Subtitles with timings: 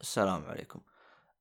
[0.00, 0.80] السلام عليكم.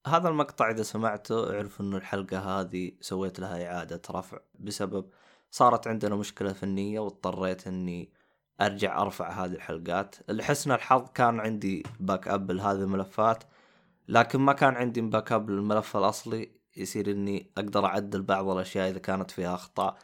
[0.07, 5.10] هذا المقطع إذا سمعته أعرف إنه الحلقة هذه سويت لها إعادة رفع بسبب
[5.52, 8.13] صارت عندنا مشكلة فنية واضطريت إني
[8.62, 10.15] أرجع أرفع هذه الحلقات.
[10.29, 13.43] لحسن الحظ كان عندي backup لهذه الملفات
[14.07, 16.52] لكن ما كان عندي backup للملف الأصلي.
[16.78, 19.98] يصير إني أقدر أعدل بعض الأشياء إذا كانت فيها أخطاء.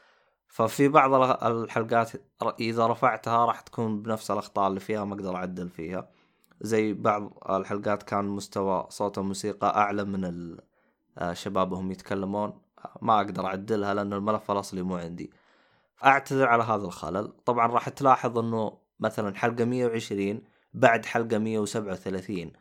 [0.48, 1.14] ففي بعض
[1.44, 2.12] الحلقات
[2.60, 6.10] إذا رفعتها راح تكون بنفس الأخطاء اللي فيها ما أقدر أعدل فيها.
[6.64, 10.58] زي بعض الحلقات كان مستوى صوت الموسيقى أعلى من
[11.22, 12.62] الشباب وهم يتكلمون.
[13.02, 15.32] ما أقدر أعدلها لأن الملف الأصلي مو عندي.
[16.06, 17.34] اعتذر على هذا الخلل.
[17.46, 20.42] طبعا راح تلاحظ إنه مثلا حلقة 120
[20.74, 22.52] بعد حلقة 137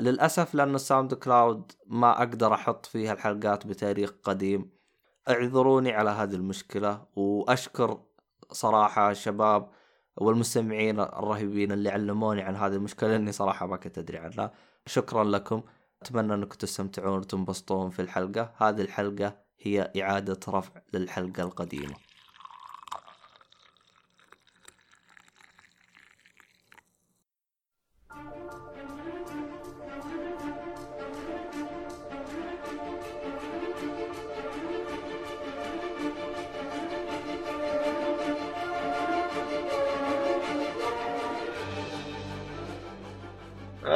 [0.00, 4.70] للأسف لأن ال SoundCloud ما أقدر أحط فيها الحلقات بتاريخ قديم.
[5.28, 7.02] اعذروني على هذه المشكلة.
[7.16, 8.00] وأشكر
[8.52, 9.68] صراحة الشباب
[10.20, 14.52] والمستمعين الرهيبين اللي علموني عن هذه المشكلة لأني صراحة ما كنت أدري عنها.
[14.86, 15.62] شكرا لكم.
[16.02, 18.52] أتمنى أنكم تستمتعون وتنبسطون في الحلقة.
[18.56, 21.94] هذه الحلقة هي إعادة رفع للحلقة القديمة.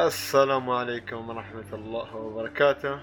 [0.06, 2.98] السلام عليكم ورحمة الله وبركاته.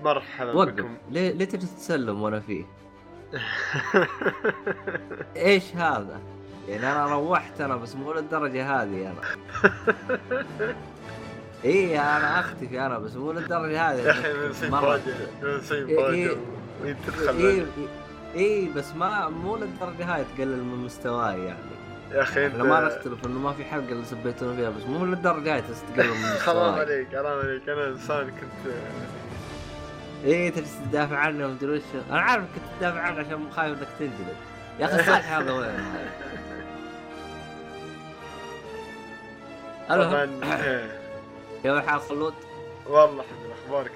[0.00, 0.68] مرحبا وقف.
[0.72, 0.96] بكم.
[1.10, 2.64] ليه ليه تجي تسلم وأنا فيه؟
[5.36, 6.20] إيش هذا؟
[6.68, 9.20] يعني أنا روحت أنا بس مو للدرجة هذه أنا.
[11.64, 14.00] اي أنا أختفي أنا بس مو للدرجة هذه.
[14.02, 14.28] يا أخي
[15.74, 16.36] إيه.
[16.82, 17.66] وانت تدخل
[18.34, 21.81] اي بس ما مو للدرجة هاي تقلل من مستواي يعني.
[22.12, 25.54] يا أخي إحنا ما نختلف انه ما في حلقة اللي سبيتونا فيها بس مو للدرجة
[25.54, 25.62] هاي
[25.96, 27.68] من حرام عليك حرام عليك.
[27.68, 28.72] أنا إنسان كنت
[30.24, 31.82] اي تجلس تدافع عنه ومدري وش.
[32.10, 34.36] أنا عارف كنت تدافع عنه عشان خايف إنك تنجلد
[34.80, 35.70] يا أخي صالح هذا وين؟
[39.88, 40.26] طبعا.
[41.62, 42.34] كيف الحال خلود؟
[42.86, 43.92] والله الحمد لله أخبارك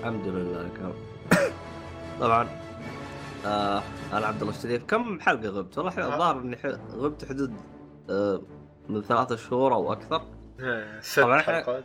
[0.00, 0.92] الحمد لله كم
[2.20, 2.48] طبعا.
[3.46, 3.82] آه
[4.12, 4.84] أنا عبد الله الشريف.
[4.84, 6.14] كم حلقة غبت؟ والله آه.
[6.14, 6.58] الظاهر إني
[6.96, 7.52] غبت حدود
[8.10, 8.40] آه
[8.88, 10.22] من ثلاثة شهور أو أكثر.
[10.60, 11.84] إيه، ست طبعاً حلقات.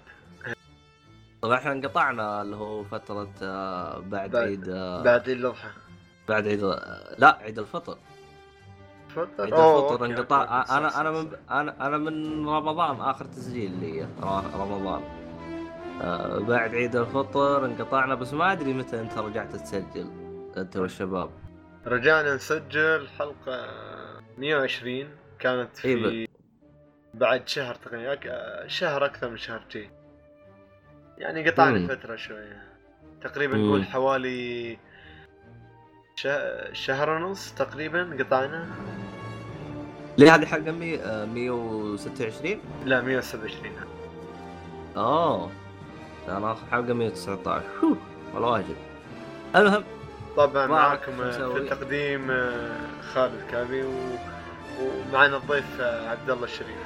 [1.42, 5.70] طبعا إحنا انقطعنا اللي هو فترة آه بعد بعد- عيد آه بعد الأضحى.
[6.30, 7.98] بعد عيد آه لا عيد الفطر.
[9.10, 11.28] تفضل عيد الفطر أوكي، أنا أنا من.
[11.52, 14.08] أنا أنا من رمضان آخر تسجيل لي
[14.56, 15.02] رمضان.
[16.02, 20.08] آه بعد عيد الفطر انقطعنا بس ما أدري متى أنت رجعت تسجل
[20.58, 21.30] أنت والشباب.
[21.86, 23.68] رجعنا نسجل حلقة
[24.38, 25.10] 120
[25.40, 26.28] كانت في إيه
[27.14, 29.92] بعد شهر تقريبا شهر أكثر من شهرتين.
[31.18, 31.88] يعني قطعنا.
[31.88, 32.64] فترة شوية.
[33.22, 33.58] تقريبا.
[33.58, 34.78] نقول حوالي
[36.16, 36.74] شه...
[36.74, 38.68] شهر ونص تقريبا قطعنا.
[40.18, 41.00] ليه هذه حلقه مي...
[41.00, 43.72] آه 126 لا 127
[44.98, 45.50] آه.
[46.28, 47.96] أنا آخر حلقة 119 شو
[48.34, 48.76] والله واجد.
[49.56, 49.84] المهم
[50.40, 51.00] طبعا
[51.32, 51.60] شو في.
[51.60, 52.70] التقديم آه،
[53.14, 53.92] خالد كابي و...
[54.82, 56.78] ومعنا الضيف آه، عبد الله الشريف.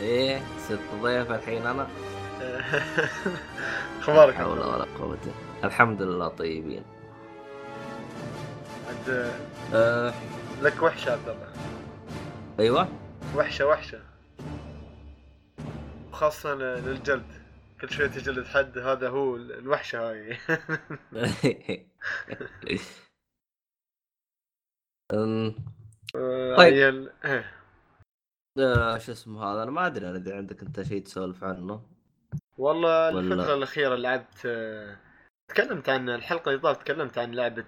[0.00, 1.88] إيه صرت ضيف الحين أنا.
[4.00, 5.18] أخبارك؟ حول ولا قوة
[5.64, 6.82] الحمد لله طيبين.
[8.88, 9.30] عند
[9.74, 10.14] أه
[10.62, 11.48] لك وحشة عبد الله.
[12.60, 12.88] أيوه.
[13.36, 13.98] وحشة وحشة.
[16.12, 17.43] خاصة للجلد.
[17.84, 20.38] كل شوية تجلد حد هذا هو الوحشة هاي.
[25.12, 27.08] آه، طيب.
[27.24, 27.54] إيه.
[28.58, 31.82] آه، شو اسمه هذا؟ أنا ما أدري أنا إذا عندك أنت شيء تسولف عنه.
[32.58, 34.96] والله الفترة الأخيرة لعبت آه،
[35.50, 37.66] تكلمت عن الحلقة اللي طافت تكلمت عن لعبة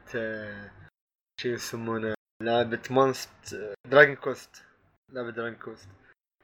[1.41, 3.57] شو يسمونه؟ لعبة Monster
[3.91, 4.65] Dragon Quest
[5.13, 5.89] لعبة Dragon Quest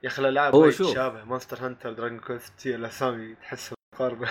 [0.03, 0.91] يا أخي الألعاب هو شوف.
[0.91, 4.29] تشابه Monster Hunter Dragon Quest هي الأسامي تحسها مقاربة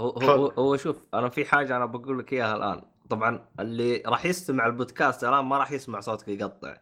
[0.00, 2.82] هو هو, هو شوف أنا في حاجة أنا بقول لك إياها الآن.
[3.10, 6.76] طبعا اللي راح يستمع البودكاست الان ما راح يسمع صوتك يقطع.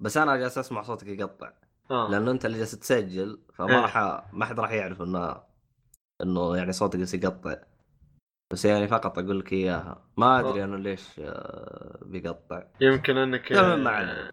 [0.00, 1.52] بس أنا جالس أسمع صوتك يقطع.
[1.90, 2.10] آه.
[2.10, 3.54] لأنه أنت اللي جالس تسجل إيه.
[3.54, 5.40] فما راح ما حد راح يعرف انه
[6.22, 7.56] إنه يعني صوتك جالس يقطع.
[8.52, 10.04] بس يعني فقط أقول لك إياها.
[10.16, 10.64] ما أدري آه.
[10.64, 12.62] أنا ليش آه، بيقطع.
[12.80, 14.30] يمكن أنك آه، ما.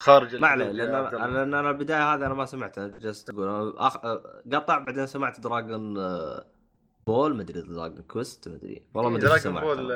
[0.00, 3.96] خارج ما عليه لأن لأن أنا البداية هذه أنا ما سمعتها جالس تقول أنا أخ...
[4.52, 5.94] قطع بعدين سمعت Dragon
[7.06, 9.88] Ball مدري Dragon Quest مدري والله ما أدري إيش Dragon Ball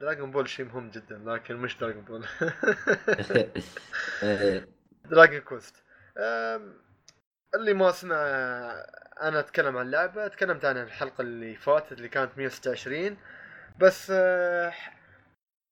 [0.00, 2.24] Dragon Ball شيء مهم جدا لكن مش Dragon Ball
[4.22, 4.68] إيه.
[5.10, 5.76] Dragon Quest
[6.18, 6.72] أم،
[7.54, 8.16] اللي ما سمع
[9.22, 13.16] أنا أتكلم عن لعبة تكلمت عنها الحلقة اللي فاتت اللي كانت 126
[13.78, 14.72] بس آه،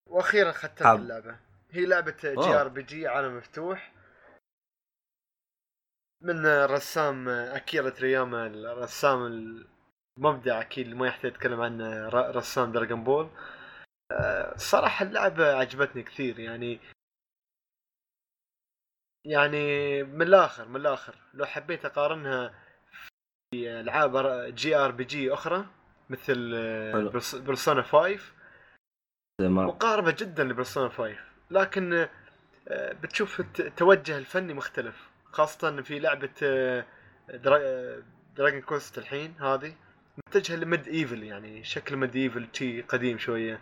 [0.06, 1.00] وأخيرا ختمت.
[1.00, 1.37] اللعبة.
[1.75, 3.93] هي لعبة JRPG عالم مفتوح.
[6.25, 9.26] من رسام أكيرا تورياما الرسام
[10.19, 13.31] المبدع أكيد اللي ما يحتاج اتكلم عنه رسام Dragon Ball
[14.12, 16.81] آه، صراحة اللعبة عجبتني كثير يعني
[19.27, 22.55] يعني من الآخر من الآخر لو حبيت أقارنها
[23.50, 24.17] في ألعاب
[24.55, 25.67] JRPG أخرى
[26.11, 28.19] مثل آه، Persona 5
[29.41, 32.08] تمام مقاربة جدا ل Persona 5 لكن
[32.69, 36.85] آه، بتشوف الت- التوجه الفني مختلف خاصة إن في لعبة آه،
[37.29, 38.02] Dra- آه،
[38.37, 39.75] Dragon Quest الحين هذه
[40.29, 43.61] متجهة ل medieval يعني شكل medieval شي قديم شوية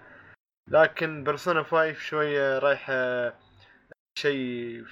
[0.69, 3.33] لكن بيرسونا 5 شوية رايحة
[4.19, 4.85] شيء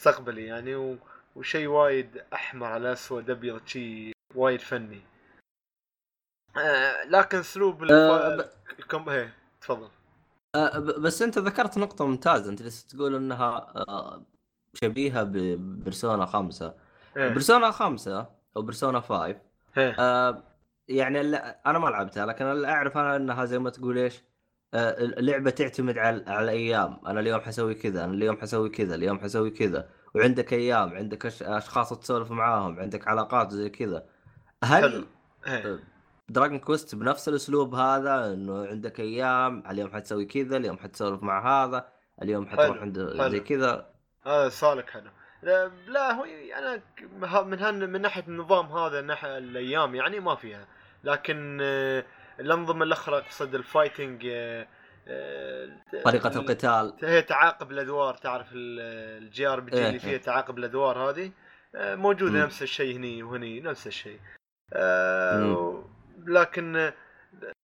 [0.00, 0.98] مستقبلي يعني.
[1.36, 5.00] وشيء وايد أحمر على اسود أبيض شيء وايد فني
[6.56, 7.84] آه لكن اسلوب.
[7.84, 9.28] آه، الكم هي
[9.60, 9.90] تفضل
[10.78, 12.50] ب- بس أنت ذكرت نقطة ممتازة.
[12.50, 14.22] أنت لسه تقول إنها آه،
[14.74, 16.74] شبيهة ببرسونا خمسة
[17.16, 17.28] إيه.
[17.28, 18.26] برسونا خمسة
[18.56, 19.36] أو برسونا فايف
[19.78, 19.96] إيه.
[19.98, 20.42] آه،
[20.88, 21.20] يعني
[21.66, 24.22] أنا ما لعبتها لكن اللي أعرف أنا إنها زي ما تقول إيش
[24.74, 27.00] اللعبة تعتمد على على الأيام.
[27.06, 29.88] أنا اليوم حسوي كذا أنا اليوم حسوي كذا اليوم حسوي كذا.
[30.14, 34.06] وعندك أيام عندك أشخاص تسولف معاهم عندك علاقات زي كذا.
[34.64, 35.06] هل
[35.44, 35.78] حلو.
[36.28, 41.88] دراجون كويست بنفس الأسلوب هذا إنه عندك أيام اليوم حتسوي كذا اليوم حتسولف مع هذا
[42.22, 42.98] اليوم حتروح عند.
[43.30, 43.86] زي كذا
[44.26, 45.10] هذا سؤالك حلو
[45.42, 46.24] لا, لا هو
[46.58, 46.82] أنا
[47.42, 50.66] من هني من ناحية النظام هذا ناحية الأيام يعني ما فيها
[51.04, 52.04] لكن آه،
[52.40, 54.66] الأنظمة الأخرى أقصد ال fighting آه،
[55.08, 55.68] آه،
[56.04, 60.18] طريقة ال- القتال هي تعاقب الأدوار تعرف ال JRPG إيه، اللي فيها.
[60.18, 61.30] تعاقب الأدوار هذه
[61.74, 62.38] موجودة مم.
[62.42, 64.20] نفس الشيء هني وهني نفس الشيء
[64.72, 65.84] آه،.
[66.16, 66.92] لكن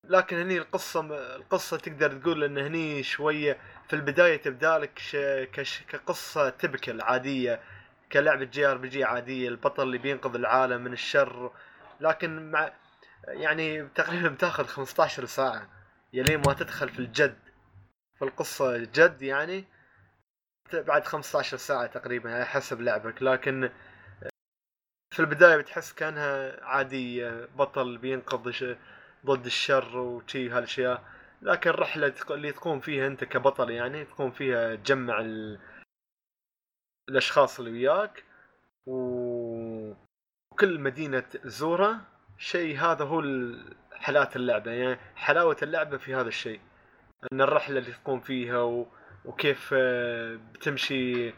[0.03, 1.01] لكن هني القصة
[1.35, 3.57] القصة تقدر تقول إن هني شوية
[3.87, 4.99] في البداية تبدأ لك.
[5.89, 7.59] كقصة typical عادية
[8.11, 11.51] كلعبة JRPG عادية البطل اللي بينقذ العالم من الشر
[11.99, 12.73] لكن مع
[13.27, 15.67] يعني تقريبا بتاخذ 15 ساعة
[16.13, 17.37] يلين ما تدخل في الجد
[18.19, 19.65] في القصة جد يعني
[20.73, 23.69] بعد 15 ساعة تقريبا على حسب لعبك لكن
[25.11, 28.75] في البداية بتحس كأنها عادية بطل بينقذ
[29.25, 31.03] ضد الشر وشي هالاشياء
[31.41, 35.59] لكن الرحلة اللي تقوم فيها أنت كبطل يعني تقوم فيها تجمع ال...
[37.09, 38.23] الأشخاص اللي وياك.
[38.87, 39.93] و...
[40.51, 42.01] وكل مدينة تزورها
[42.37, 43.23] شيء هذا هو
[43.93, 46.59] حالات اللعبة يعني حلاوة اللعبة في هذا الشيء.
[47.33, 48.87] إن الرحلة اللي تقوم فيها و...
[49.25, 51.33] وكيف آه، بتمشي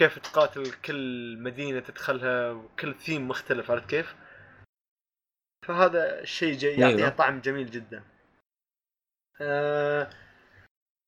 [0.00, 4.16] كيف تقاتل كل مدينة تدخلها وكل ثيم مختلف عرفت كيف؟
[5.66, 7.08] فهذا الشيء جي يعطيها أيوة.
[7.08, 8.04] طعم جميل جدا.
[9.40, 10.10] آه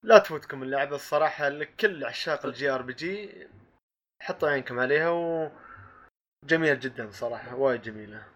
[0.05, 3.49] لا تفوتكم اللعبه الصراحة لكل عشاق ال JRPG
[4.23, 5.51] حطوا عينكم عليها و
[6.45, 8.27] جميل جدا صراحة وايد جميلة.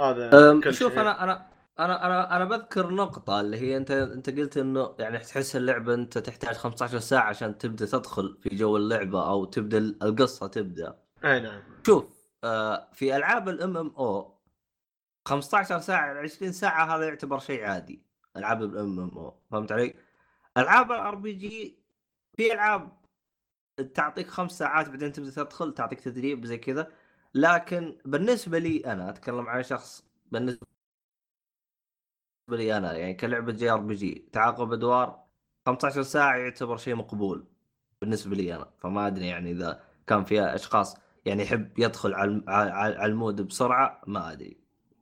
[0.00, 1.00] هذا شوف شيء.
[1.00, 5.56] أنا أنا أنا أنا أنا بذكر نقطة اللي هي أنت أنت قلت إنه يعني تحس
[5.56, 10.98] اللعبة أنت تحتاج 15 ساعة عشان تبدأ تدخل في جو اللعبة أو تبدأ القصة تبدأ.
[11.24, 12.04] أي نعم شوف
[12.44, 14.38] آه في ألعاب ال MMO
[15.28, 18.02] 15 ساعة 20 ساعة هذا يعتبر شيء عادي
[18.36, 19.94] ألعاب ال MMO فهمت علي؟
[20.58, 21.78] ألعاب ال RPG
[22.36, 23.02] في ألعاب
[23.94, 26.92] تعطيك خمس ساعات بعدين تبدأ تدخل تعطيك تدريب زي كذا
[27.34, 30.66] لكن بالنسبة لي أنا أتكلم عن شخص بالنسبة
[32.48, 35.24] لي أنا يعني كلعبة JRPG تعاقب أدوار
[35.66, 37.46] 15 ساعة يعتبر شيء مقبول
[38.00, 42.44] بالنسبة لي أنا فما أدري يعني إذا كان فيها أشخاص يعني يحب يدخل على الم-
[42.48, 44.56] على على المود بسرعة ما أدري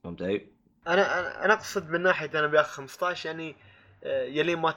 [0.05, 0.47] فهمت علي؟
[0.87, 3.57] أنا أنا أقصد من ناحية أنا بياخذ 15 يعني
[4.05, 4.71] آه، يلين ما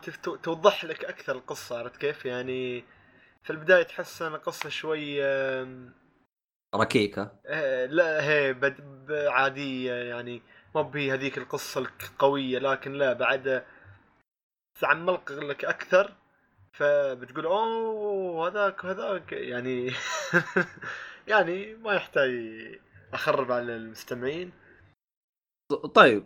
[0.44, 2.84] توضح لك أكثر القصة عرفت كيف؟ يعني
[3.44, 5.24] في البداية تحس إن القصة شوي
[6.76, 8.56] ركيكة آه، لا هي
[9.30, 10.42] عادية يعني
[10.76, 13.64] ما بهي هذيك القصة القوية لكن لا بعد
[14.82, 16.14] تعمق لك أكثر
[16.74, 19.92] فبتقول أوه هذاك هذاك يعني
[21.32, 22.32] يعني ما يحتاج
[23.14, 24.52] أخرب على المستمعين
[25.96, 26.26] طيب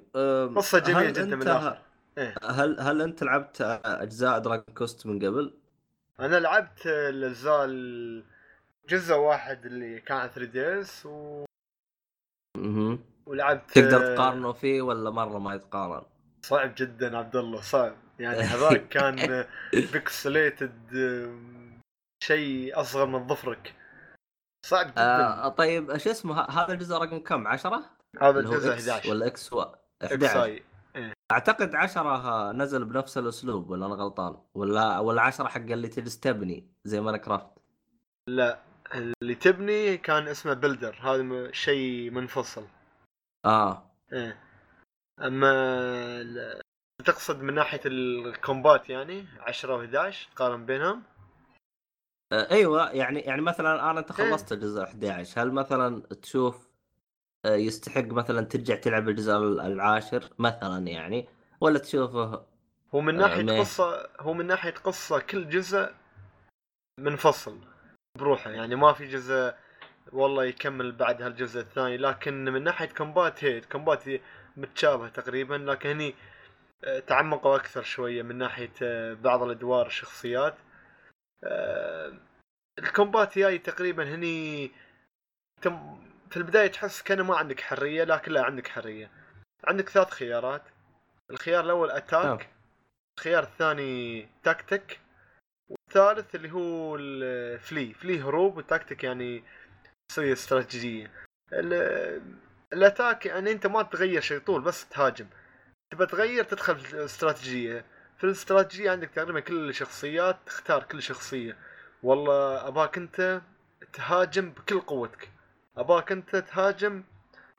[0.56, 1.82] قصة جميلة جدا من الآخر
[2.18, 2.36] إيه.
[2.44, 5.54] هل هل أنت لعبت أجزاء Dragon Quest من قبل؟
[6.20, 8.24] أنا لعبت الأجزاء ال-
[8.89, 11.46] جزء واحد اللي كان 3DS و...
[13.27, 16.03] ولعبت تقدر تقارنه فيه ولا مرة ما يتقارن؟
[16.41, 17.96] صعب جدا عبد الله صعب.
[18.19, 20.74] يعني هذاك كان pixelated
[22.24, 23.74] شيء أصغر من ظفرك.
[24.65, 25.01] صعب جدا.
[25.01, 27.84] آه طيب شو اسمه؟ هذا الجزء رقم كم؟ 10
[28.22, 29.62] هذا الجزء إكس 11 ولا إكس و
[30.01, 30.63] إكس 11 اي
[31.31, 36.67] أعتقد 10 نزل بنفس الأسلوب ولا أنا غلطان؟ ولا ولا 10 حق اللي تجلس تبني
[36.86, 37.48] زي Minecraft
[38.29, 38.60] لا
[38.96, 42.63] اللي تبني كان اسمه Builder هذا شيء منفصل.
[43.46, 43.91] آه.
[44.13, 44.39] إيه.
[45.22, 45.51] أما
[46.22, 46.62] ال-
[47.06, 51.03] تقصد من ناحية الكومبات يعني؟ 10 و11 تقارن بينهم؟
[52.34, 54.32] آه، أيوه يعني يعني مثلا أنا أنت إيه.
[54.32, 56.67] خلصت الجزء 11 هل مثلا تشوف
[57.46, 61.27] آه، يستحق مثلا ترجع تلعب الجزء العاشر مثلا يعني؟
[61.62, 62.46] ولا تشوفه
[62.96, 63.60] هو من آه، ناحية مية.
[63.60, 65.91] قصة هو من ناحية قصة كل جزء
[67.00, 67.58] منفصل
[68.20, 69.53] بروحه يعني ما في جزء
[70.13, 74.03] والله يكمل بعد هالجزء الثاني لكن من ناحية combat هي combat
[74.57, 76.15] متشابه تقريبا لكن هني
[76.83, 80.55] آه، تعمقوا أكثر شوية من ناحية آه، بعض الأدوار الشخصيات.
[81.43, 82.13] آه،
[82.79, 84.71] ال combat جاي تقريبا هني
[85.61, 85.99] تم
[86.29, 89.11] في البداية تحس كان ما عندك حرية لكن لا عندك حرية.
[89.63, 90.63] عندك ثلاث خيارات.
[91.31, 91.91] الخيار الأول.
[91.91, 92.50] attack
[93.17, 94.99] الخيار الثاني تكتيك
[95.69, 99.43] والثالث اللي هو الفلي فلي هروب والتكتيك يعني
[100.09, 101.11] تسوي استراتيجية.
[101.53, 102.21] ال-
[102.73, 105.27] الاتاك يعني انت ما تغير شيء طول بس تهاجم.
[105.91, 107.85] تبى تغير تدخل في الاستراتيجية.
[108.17, 111.57] في الاستراتيجية عندك تقريبا كل الشخصيات تختار كل شخصية.
[112.03, 113.41] والله أباك أنت
[113.93, 115.29] تهاجم بكل قوتك.
[115.77, 117.03] أباك أنت تهاجم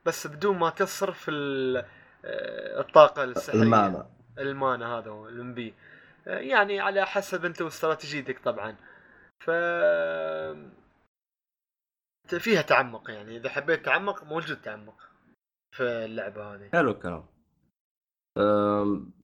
[0.04, 1.84] بس بدون ما تصرف ال-
[2.80, 3.62] الطاقة السحرية.
[3.62, 4.10] المانا.
[4.38, 5.74] ال mana هذا هو ال MP
[6.26, 8.76] يعني على حسب أنت واستراتيجيتك طبعا.
[9.40, 9.50] ف
[12.34, 15.08] فيها تعمق يعني إذا حبيت تعمق موجود تعمق
[15.76, 17.24] في اللعبة هذه حلو الكلام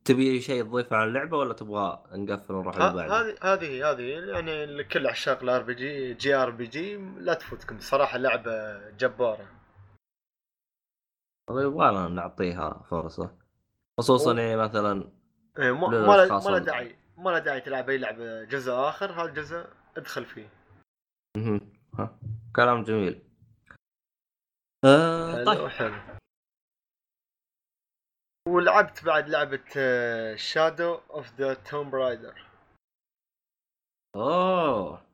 [0.04, 4.66] تبي شيء تضيفه على اللعبة ولا تبغى نقفل ونروح اللي بعده؟ هذه هذه هذه يعني
[4.66, 9.49] لكل عشاق الار بي جي جي ار بي جي لا تفوتكم صراحة لعبة جبارة
[11.49, 13.37] والله يبغانا نعطيها فرصة
[13.99, 14.40] خصوصا أوه.
[14.40, 15.11] يعني مثلا
[15.58, 19.28] إيه، ما ما ما له داعي ما له داعي تلعب أي لعبة جزء آخر هذا
[19.28, 20.49] الجزء ادخل فيه.
[22.56, 23.22] كلام جميل.
[24.84, 25.68] آه طيب.
[25.68, 25.94] حلو
[28.48, 29.64] ولعبت بعد لعبة
[30.36, 32.46] Shadow of the Tomb Raider
[34.16, 35.06] أوه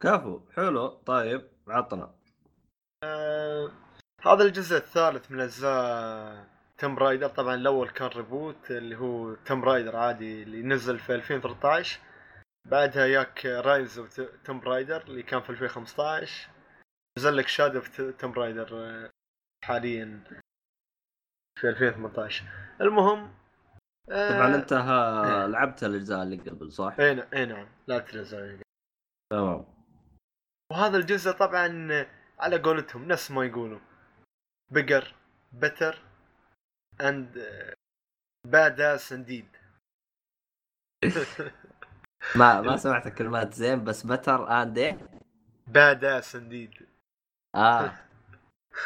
[0.00, 0.88] كفو حلو.
[0.88, 2.14] طيب عطنا.
[4.22, 6.48] هذا الجزء الثالث من أجزاء
[6.78, 12.00] Tomb Raider طبعا الأول كان reboot اللي هو Tomb Raider عادي اللي نزل في 2013
[12.64, 16.50] بعدها ياك Rise of Tomb Raider اللي كان في 2015
[17.18, 19.10] نزل لك Shadow of Tomb Raider آه،
[19.64, 20.24] حاليا
[21.60, 22.44] في 2018
[22.80, 23.34] المهم
[24.10, 28.60] آه، طبعا انت ها لعبت الأجزاء اللي قبل صح؟ إي نعم إي نعم لعبت الأجزاء.
[29.32, 29.64] تمام.
[30.72, 31.68] وهذا الجزء طبعا
[32.38, 33.80] على قولتهم نفس ما يقولوا.
[34.72, 35.14] bigger
[35.52, 36.02] better
[37.00, 37.46] and
[38.46, 39.56] bad ass indeed
[42.36, 44.98] ما ما سمعت كلمات زين بس better and إيه؟
[45.66, 46.74] bad ass indeed
[47.54, 47.92] آه.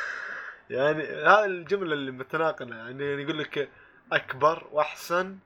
[0.71, 3.71] يعني هذه الجملة اللي متناقضه يعني يقول لك
[4.13, 5.39] أكبر واحسن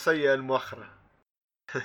[0.00, 0.90] سيء المؤخرة.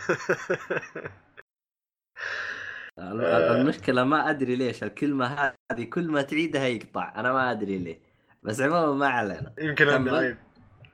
[3.00, 7.14] ال- المشكلة ما أدري ليش الكلمة هذه كل ما تعيدها يقطع.
[7.16, 8.00] أنا ما أدري ليه.
[8.44, 9.54] بس عموما ما علينا.
[9.60, 10.10] يمكن.
[10.10, 10.38] عيب.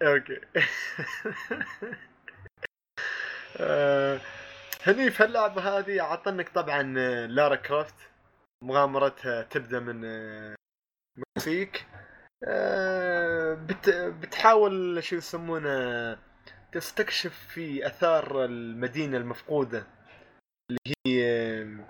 [0.02, 0.42] أوكي.
[0.56, 0.64] آه،
[4.84, 7.96] هني في اللعبة هذه عطنك طبعا آه، Lara Croft
[8.64, 10.56] مغامرتها تبدأ من آه،
[11.18, 11.86] مكسيك
[12.48, 16.18] آه، بت بتحاول شو يسمونه
[16.72, 19.88] تستكشف في آثار المدينة المفقودة
[20.70, 21.86] اللي هي آه،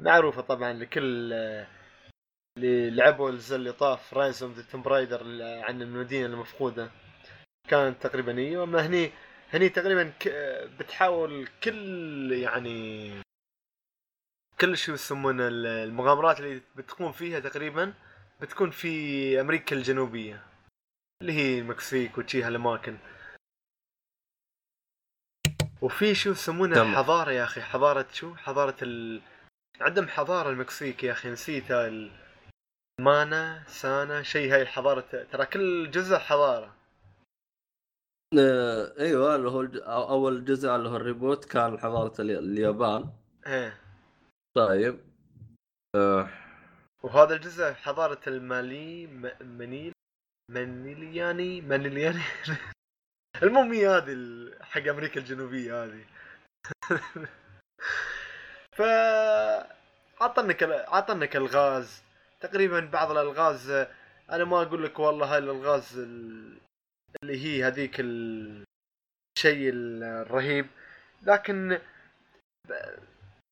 [0.00, 1.66] معروفة طبعا لكل آه،
[2.58, 4.62] اللي لعبوا اللي طاف Rise of the
[5.64, 6.90] عن المدينة المفقودة.
[7.68, 8.62] كانت تقريبا هي.
[8.62, 9.10] اما هني
[9.52, 10.28] هني تقريبا ك...
[10.78, 13.12] بتحاول كل يعني
[14.60, 17.94] كل شو يسمونه ال- المغامرات اللي بتقوم فيها تقريبا
[18.40, 20.42] بتكون في أمريكا الجنوبية.
[21.22, 22.98] اللي هي المكسيك وشي هالأماكن.
[25.82, 26.94] وفي شو يسمونه.
[26.94, 29.22] حضارة يا أخي حضارة شو؟ حضارة ال...
[29.80, 32.10] عندهم حضارة المكسيك يا أخي نسيتها ال...
[33.00, 35.26] مانا سانا شيء هاي الحضارة.
[35.32, 36.74] ترى كل جزء حضارة.
[38.34, 39.62] أيوه اللي هو
[40.08, 43.10] أول جزء اللي هو ال reboot كان حضارة الي- اليابان.
[43.46, 43.80] إيه.
[44.56, 45.00] طيب.
[45.96, 46.28] آه.
[47.02, 49.06] وهذا الجزء حضارة المالي.
[49.40, 49.92] منيل
[50.50, 52.22] منيلياني منيلياني.
[53.42, 54.16] المهم هي هذه
[54.60, 56.04] حق أمريكا الجنوبية هذه.
[58.76, 58.82] ف
[60.20, 62.02] عطنك عطنك الغاز.
[62.40, 63.88] تقريبا بعض الألغاز آه،
[64.30, 66.58] أنا ما أقول لك والله هاي الالغاز ال-
[67.22, 70.66] اللي هي هذيك الشيء الرهيب.
[71.22, 71.80] لكن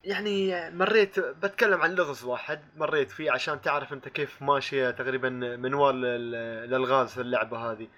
[0.05, 6.05] يعني مريت بتكلم عن لغز واحد مريت فيه عشان تعرف انت كيف ماشية تقريبا منوال
[6.05, 6.35] ال-
[6.69, 7.89] الالغاز في اللعبة هذه.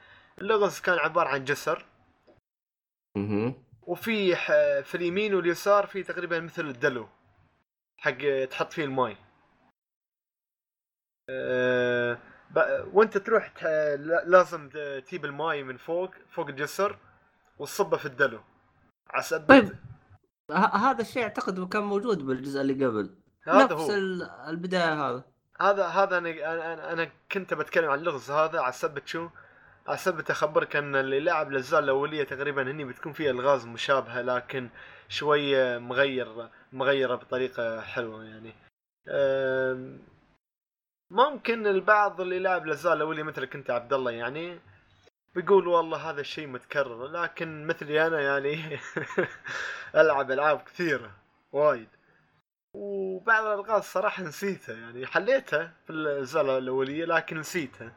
[0.40, 1.84] اللغز كان عبارة عن جسر.
[3.82, 4.36] وفي
[4.82, 7.08] في اليمين واليسار في تقريبا مثل الدلو
[7.98, 9.16] حق تحط فيه الماي.
[11.30, 12.18] أه
[12.92, 13.52] وانت تروح
[14.26, 14.68] لازم
[15.06, 16.98] تجيب الماي من فوق فوق الجسر
[17.58, 18.40] وتصبه في الدلو.
[19.20, 19.72] سبب طيب.
[20.72, 23.10] هذا الشيء أعتقد كان موجود بالجزء اللي قبل.
[23.44, 23.90] هذا نفس هو.
[23.90, 25.22] ال- البداية هذا.
[25.60, 28.60] هذا هذا أنا أنا أنا كنت بتكلم عن اللغز هذا.
[28.60, 29.28] على سبب شو؟
[29.88, 34.68] على سبب اخبرك أن اللي لعب الاجزاء الأولية تقريبا هني بتكون فيها ألغاز مشابهة لكن
[35.08, 38.54] شوية مغير مغيرة بطريقة حلوة يعني.
[41.10, 44.60] ممكن البعض اللي لعب الاجزاء الاوليه مثلك انت عبد الله يعني
[45.34, 48.78] بيقول والله هذا الشيء متكرر لكن مثلي أنا يعني
[50.00, 51.10] ألعب ألعاب كثيرة
[51.52, 51.88] وايد.
[52.74, 57.92] وبعض الألغاز صراحة نسيتها يعني حليتها في الاجزاء الأولية لكن نسيتها.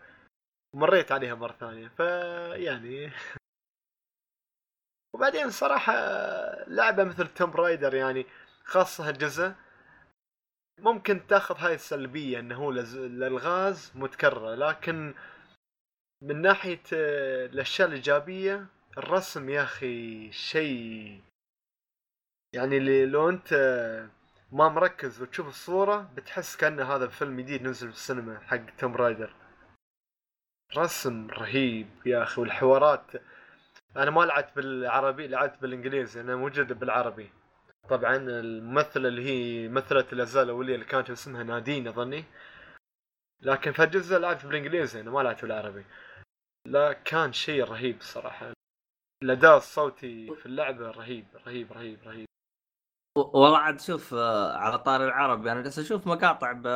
[0.74, 3.12] ومريت عليها مرة ثانية فيعني
[5.14, 5.94] وبعدين صراحة
[6.68, 8.26] لعبة مثل توم رايدر يعني
[8.64, 9.54] خاصة هالجزء
[10.82, 15.14] ممكن تاخذ هاي السلبية إنه هو الالغاز متكرره لكن
[16.24, 18.66] من ناحية آه، الأشياء الإيجابية
[18.98, 21.22] الرسم يا أخي شيء
[22.54, 23.54] يعني اللي لو أنت
[24.52, 29.34] ما مركز وتشوف الصورة بتحس كأن هذا فيلم جديد نزل في السينما حق توم رايدر.
[30.78, 33.12] رسم رهيب يا أخي والحوارات
[33.98, 37.32] أنا ما لعبت بالعربي لعبت بالإنجليزي أنا موجود بالعربي.
[37.90, 42.24] طبعا الممثلة اللي هي مثلت الاجزاء الاولية اللي كانت اسمها نادين أظني.
[43.42, 45.86] لكن في الجزء لعبت بالإنجليزي أنا ما لعبت بالعربي.
[46.68, 48.54] لا كان شيء رهيب الصراحة
[49.24, 52.26] الأداء الصوتي في اللعبة رهيب رهيب رهيب رهيب.
[53.18, 56.68] والله عاد شوف آه، على طار العربي أنا جالس أشوف مقاطع ب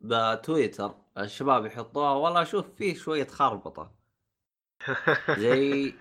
[0.00, 2.12] بتويتر الشباب يحطوها.
[2.12, 3.90] والله أشوف فيه شوية خربطة.
[5.38, 5.94] زي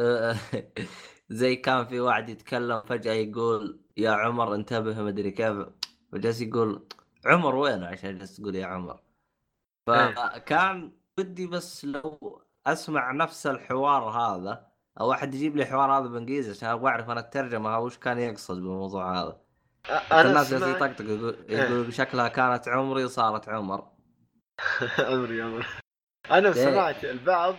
[0.00, 0.36] آه،
[1.32, 5.66] زي كان في واحد يتكلم فجأة يقول يا عمر انتبه مدري كيف.
[6.12, 6.88] وجالس يقول
[7.26, 9.00] عمر وين عشان جالس تقول يا عمر؟
[9.86, 14.66] فكان ودي بس لو أسمع نفس الحوار هذا
[15.00, 18.54] أو احد يجيب لي الحوار هذا بالانجليزي عشان أبغى أعرف أنا الترجمة وش كان يقصد
[18.54, 19.40] بالموضوع هذا؟
[19.90, 23.88] أنا الناس جالسين سمعت يطقطق يقول يقول شكلها كانت عمري وصارت عمر.
[25.08, 25.64] عمري عمري.
[26.30, 27.54] أنا ليه؟ سمعت البعض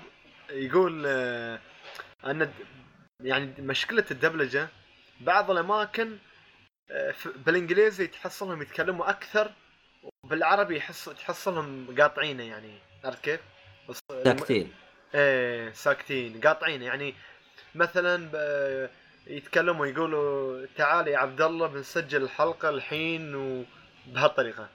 [0.50, 1.60] يقول آه،
[2.26, 2.52] أن
[3.24, 4.68] يعني مشكلة الدبلجة
[5.22, 6.18] بعض الأماكن
[6.92, 7.14] آه،
[7.46, 9.52] بالإنجليزي تحصلهم يتكلموا أكثر
[10.24, 12.80] وبالعربي يحس تحصلهم قاطعينه يعني.
[13.04, 13.40] عرفت كيف؟
[14.24, 14.74] ساكتين.
[15.16, 17.16] إيه ساكتين قاطعينه يعني.
[17.76, 18.30] مثلا
[19.28, 24.70] يتكلموا يقولوا تعال يا عبد الله بنسجل الحلقة الحين وبهالطريقه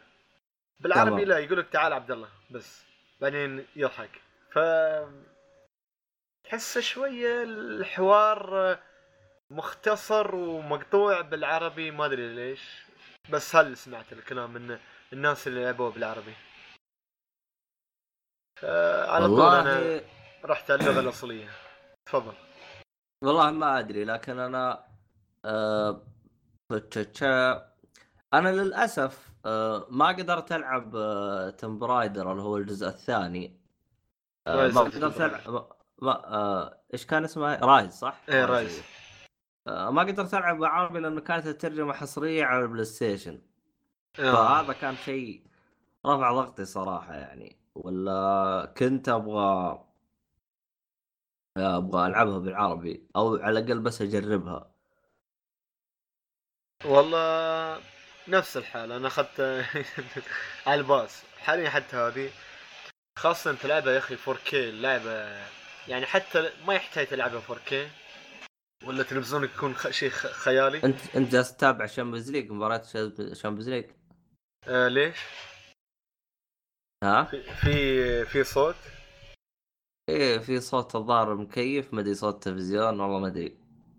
[0.81, 1.25] بالعربي.
[1.25, 2.85] لا يقول لك تعال عبد الله بس
[3.21, 4.21] بعدين يضحك.
[4.53, 4.59] ف
[6.49, 8.79] تحس شوية الحوار
[9.51, 12.83] مختصر ومقطوع بالعربي ما أدري ليش
[13.31, 14.79] بس هل سمعت الكلام من
[15.13, 16.35] الناس اللي لعبوه بالعربي؟
[19.09, 20.01] على طول أنا
[20.45, 21.49] رحت على اللغة الأصلية.
[22.07, 22.35] تفضل.
[23.25, 24.89] والله ما أدري لكن أنا
[25.45, 26.07] آه
[28.35, 33.61] أنا للأسف آه ما قدرت ألعب آه Tomb Raider اللي هو الجزء الثاني.
[34.47, 38.83] آه ما قدرت العب ما- آه إيش كان اسمه؟ Rise صح؟ إيه Rise.
[39.69, 43.43] آه ما قدرت ألعب بالعربي لأنه كانت الترجمة حصرية على البلاي ستيشن.
[44.19, 44.33] آه.
[44.33, 45.43] فهذا كان شيء
[46.07, 47.57] رفع ضغطي صراحة يعني.
[47.75, 49.85] ولا كنت أبغى
[51.57, 54.71] أبغى ألعبها بالعربي أو على الأقل بس أجربها.
[56.85, 57.81] والله
[58.29, 59.41] نفس الحال أنا أخذت
[60.67, 61.23] على ال Pass.
[61.39, 62.31] حاليا حتى هذه
[63.19, 65.37] خاصة تلعبها يا أخي 4K اللعبة
[65.89, 67.75] يعني حتى ما يحتاج تلعبها 4K
[68.87, 69.91] ولا تلفزيونك يكون خ...
[69.91, 70.27] شيء خ...
[70.27, 72.83] خيالي؟ انت انت جالس تتابع Champions League مباراة
[73.33, 73.85] Champions League
[74.69, 75.17] آه ليش؟
[77.05, 78.77] ها؟ في في, في صوت؟
[80.09, 83.59] إيه في صوت الظاهر مكيف ما أدري صوت تلفزيون والله ما أدري.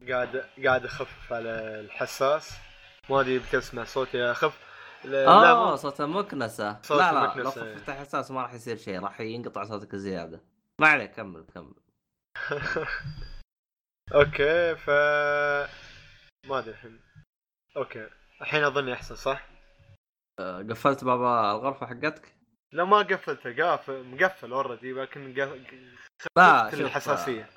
[0.10, 2.52] قاعد قاعد اخفف على الحساس.
[3.10, 4.60] ما أدري بتسمع صوتي أخف.
[5.04, 6.82] لا آه صوت المكنسة.
[6.82, 7.52] صوت لا لا لو.
[7.52, 10.42] خففت الحساس ما راح يصير شيء راح ينقطع صوتك زيادة.
[10.80, 11.74] ما عليك كمل كمل.
[14.16, 14.90] okay ف
[16.50, 17.00] ما أدري الحين.
[17.78, 18.10] okay
[18.42, 19.50] الحين أظني أحسن صح؟
[20.40, 22.36] آه، قفلت باب الغرفة حقتك؟
[22.72, 25.34] لا ما قفلته قافل مقفل already لكن
[26.38, 27.50] لا خففت الحساسية.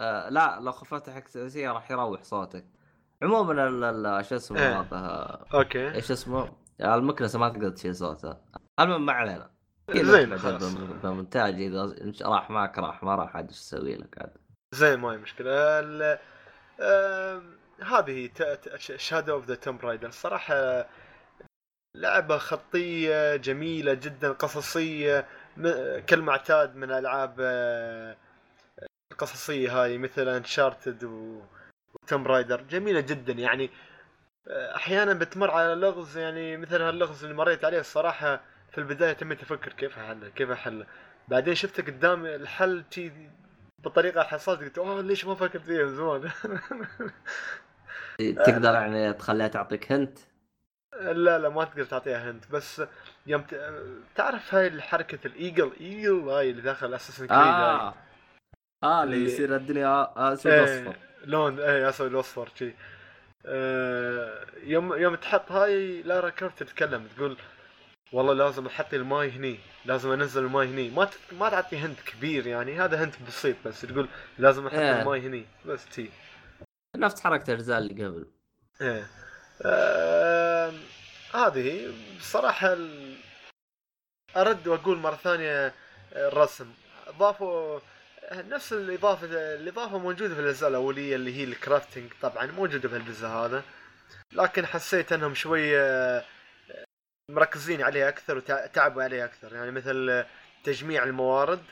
[0.00, 2.66] آه لا لو خففت حساسيه راح يروح صوتك.
[3.22, 4.88] عموما شو اسمه إيه.
[5.54, 5.94] okay.
[5.94, 8.44] إيش اسمه؟ المكنسة ما تقدر تشيل صوتها.
[8.80, 9.53] المهم ما علينا.
[9.90, 10.76] زين بعدين خلاص.
[11.34, 14.32] إذا راح معك راح ما راح عاد إيش أسوي لك عاد.
[14.74, 15.50] زين ما هي مشكلة.
[15.80, 16.18] ال-
[16.80, 18.30] آم، هذه
[18.96, 20.86] Shadow of the Tomb Raider الصراحة
[21.96, 28.16] لعبة خطية جميلة جدا قصصية م- كالمعتاد من ألعاب آه،
[29.12, 33.70] القصصية هاي مثل انشارتد وتوم رايدر جميلة جدا يعني
[34.48, 37.80] آه، أحيانا بتمر على لغز يعني مثل هاللغز اللي مريت عليه.
[37.80, 38.40] الصراحة
[38.74, 40.86] في البداية تميت أفكر كيف احله كيف احله
[41.28, 43.12] بعدين شفته قدامي الحل تي
[43.78, 46.30] بطريقة حصلت قلت أوه ليش ما فكرت فيها من زمان؟
[48.46, 50.18] تقدر يعني تخليها تعطيك هنت؟
[51.00, 52.82] لا لا ما تقدر تعطيها hint بس
[53.26, 53.72] يوم ت...
[54.14, 57.92] تعرف هاي حركة ال eagle؟ eagle هاي اللي داخل Assassin's Creed هاي.
[58.82, 59.02] آه.
[59.02, 60.96] اللي يصير الدنيا أسود إيه، أصفر.
[61.24, 62.74] لون اي أسود الاصفر شي.
[63.46, 67.36] آه يوم يوم تحط هاي لارا كروفت تتكلم تقول
[68.14, 70.90] والله لازم أحط الماي هني لازم أنزل الماي هني.
[70.90, 71.14] ما ت...
[71.32, 75.00] ما تعطي hint كبير يعني هذا hint بسيط بس تقول لازم أحط إيه.
[75.00, 76.10] الماي هني بس تي.
[76.96, 78.26] نفس حركة الاجزاء اللي قبل.
[78.80, 79.06] إيه.
[79.66, 80.80] آم،
[81.34, 83.16] هذه بصراحة ال...
[84.36, 85.74] أرد وأقول مرة ثانية
[86.12, 86.72] الرسم.
[87.18, 87.80] ضافوا
[88.32, 93.62] نفس الإضافة الإضافة موجودة في الأجزاء الأولية اللي هي الكرافتنج طبعا موجودة في الجزء هذا
[94.32, 96.24] لكن حسيت أنهم شوية
[97.34, 99.54] مركزين عليها أكثر وتعبوا عليها أكثر.
[99.54, 100.24] يعني مثل
[100.64, 101.62] تجميع الموارد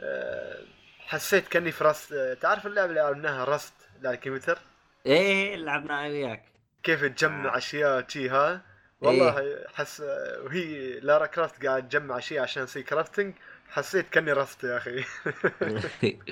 [0.00, 0.58] آه،
[0.98, 4.58] حسيت كأني في Rust تعرف اللعبة اللي لعبناها Rust على الكمبيوتر
[5.06, 6.42] إيه لعبنا وياك
[6.82, 8.60] كيف تجمع أشياء شي ها؟
[9.00, 10.00] والله حس
[10.44, 13.34] وهي لارا كروفت قاعد تجمع أشياء عشان يصير crafting
[13.70, 15.04] حسيت كأني Rust يا أخي.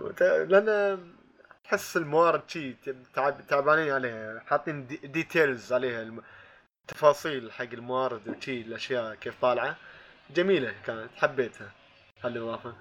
[0.50, 0.98] لأن
[1.64, 2.74] تحس الموارد شي
[3.14, 6.22] تعب تعبانين عليها حاطين de- details عليها الم-
[6.90, 9.76] تفاصيل حق الموارد وشي الأشياء كيف طالعة.
[10.30, 11.72] جميلة كانت حبيتها.
[12.24, 12.74] هالاضافه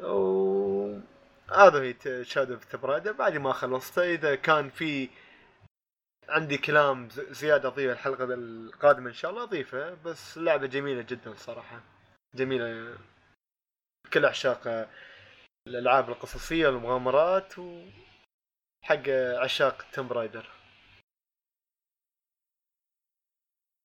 [0.00, 0.98] و
[1.50, 5.08] هذا هي Shadow of Tomb Raider بعد ما خلصته إذا كان في
[6.28, 9.96] عندي كلام زيادة اضيفه الحلقة القادمة إن شاء الله أضيفه.
[10.04, 11.80] بس اللعبه جميلة جدا صراحة.
[12.34, 12.98] جميلة.
[14.12, 14.88] كل عشاق
[15.68, 17.82] الألعاب القصصية والمغامرات و
[18.84, 19.08] حق
[19.42, 20.08] عشاق Tomb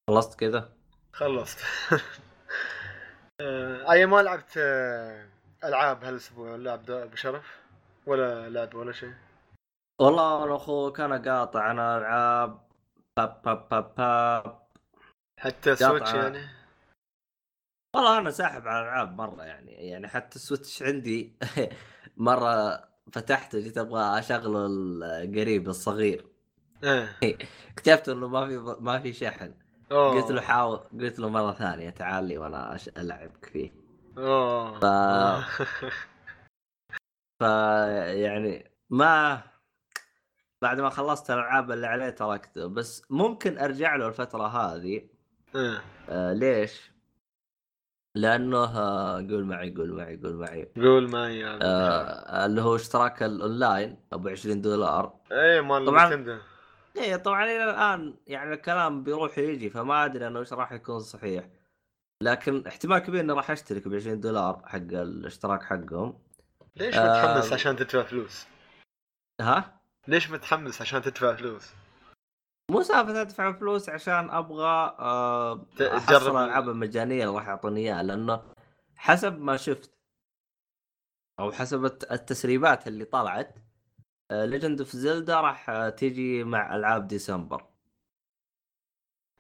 [0.10, 0.70] خلصت كذا
[1.14, 1.60] خلصت.
[3.42, 5.26] آه، اي ما لعبت آه،
[5.64, 7.60] ألعاب هالأسبوع لعب أبو شرف؟
[8.06, 9.14] ولا لعب ولا شيء.
[10.02, 12.62] والله أنا أخوك أنا قاطع أنا ألعاب
[13.18, 14.60] باب باب باب باب.
[15.40, 15.76] حتى.
[15.76, 16.48] Switch يعني؟
[17.96, 21.34] والله أنا ساحب على الألعاب مرة يعني يعني حتى ال Switch عندي
[22.18, 26.26] مرة فتحته جيت أبغى اشغله القريب الصغير.
[26.84, 27.18] إيه.
[27.72, 29.54] اكتشفت إنه ما في ما في شحن.
[29.92, 30.22] أوه.
[30.22, 33.72] قلت له حاول قلت له مرة ثانية تعال لي وأنا أش- العبك فيه
[34.18, 34.86] أوه ف...
[37.40, 37.42] ف
[38.16, 39.42] يعني ما
[40.62, 45.10] بعد ما خلصت الألعاب اللي عليه تركته بس ممكن أرجع له الفترة هذه
[45.56, 45.82] إيه.
[46.10, 46.92] آه ليش؟
[48.16, 53.24] لأنه آه، قول معي قول معي قول معي قول معي يا آه اللي هو اشتراك
[53.24, 56.40] الاونلاين أبو 20 دولار إيه مال طبعاً.
[57.00, 61.50] إيه طبعا إلى الآن يعني الكلام بيروح ويجي فما أدري انه إيش راح يكون صحيح
[62.24, 66.20] لكن احتمال كبير إني راح أشترك ب 20 دولار حق الاشتراك حقهم
[66.76, 67.04] ليش آه،
[67.38, 68.46] متحمس عشان تدفع فلوس؟
[69.42, 71.72] ها ليش متحمس عشان تدفع فلوس؟
[72.72, 74.90] مو سالفة أدفع فلوس عشان أبغى
[75.78, 78.42] ت- أحصل الالعاب المجانيه اللي راح يعطوني اياها لأنه
[78.96, 79.92] حسب ما شفت
[81.40, 83.56] أو حسب الت- التسريبات اللي طلعت
[84.32, 87.66] Legend of Zelda راح آه، تيجي مع ألعاب ديسمبر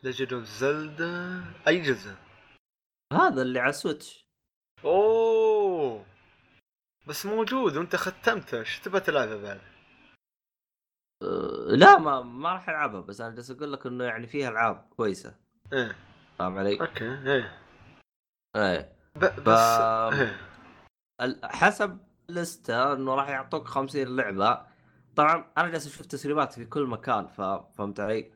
[0.04, 2.16] Legend of Zelda أي جزء؟
[3.14, 4.26] هذا اللي على ال Switch
[4.86, 6.06] أوه!
[7.08, 9.62] بس موجود وأنت ختمته إيش تبى تلعبه بعد؟
[11.24, 14.90] آه، لا ما ما راح ألعبها بس أنا جالس أقول لك إنه يعني فيها ألعاب
[14.98, 15.36] كويسة.
[15.74, 15.96] إيه.
[16.40, 17.60] فاهم علي؟ okay إيه.
[18.56, 18.96] إيه.
[19.16, 19.60] ب- بس
[20.20, 20.40] إيه.
[21.22, 22.00] ال- حسب
[22.30, 24.69] لسته إنه راح يعطوك 50 لعبة.
[25.20, 28.32] طبعا أنا جالس أشوف تسريبات في كل مكان فهمت علي؟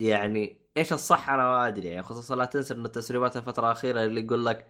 [0.00, 4.20] يعني إيش الصح أنا ما أدري يعني خصوصا لا تنسى انه التسريبات الفترة الأخيرة اللي
[4.20, 4.66] يقول لك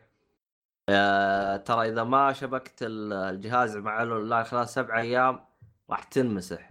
[0.89, 5.45] آه ترى إذا ما شبكت ال- الجهاز مع الأونلاين خلال سبع أيام
[5.91, 6.71] راح تنمسح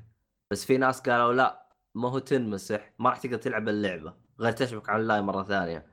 [0.51, 4.89] بس في ناس قالوا لا ما هو تنمسح ما راح تقدر تلعب اللعبة غير تشبك
[4.89, 5.85] على اللاين مرة ثانية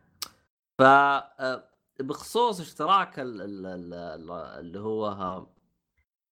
[0.79, 5.47] ف آه، بخصوص اشتراك ال- ال- ال- ال- اللي هو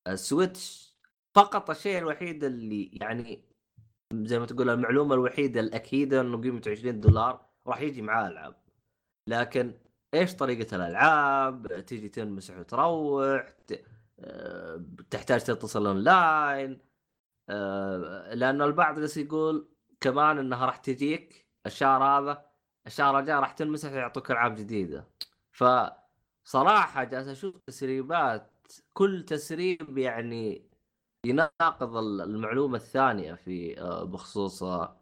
[0.09, 0.86] ال Switch
[1.37, 3.45] فقط الشيء الوحيد اللي يعني
[4.15, 8.57] زي ما تقول المعلومة الوحيدة الأكيدة إنه قيمته 20 دولار راح يجي معاه ألعاب.
[9.29, 9.75] لكن
[10.15, 13.55] إيش طريقة الألعاب؟ تيجي تنمسح وتروح
[14.21, 16.81] آه، تحتاج تتصل أونلاين.
[17.51, 19.69] آه، لأنه البعض جالس يقول
[20.01, 22.45] كمان إنها راح تجيك الشهر هذا
[22.87, 25.09] الشهر الجاي راح تنمسح ويعطوك ألعاب جديدة.
[25.53, 28.53] فصراحة جالس أشوف تسريبات
[28.93, 30.66] كل تسريب يعني
[31.29, 34.97] يناقض ال- المعلومة الثانية في آه، بخصوص آه،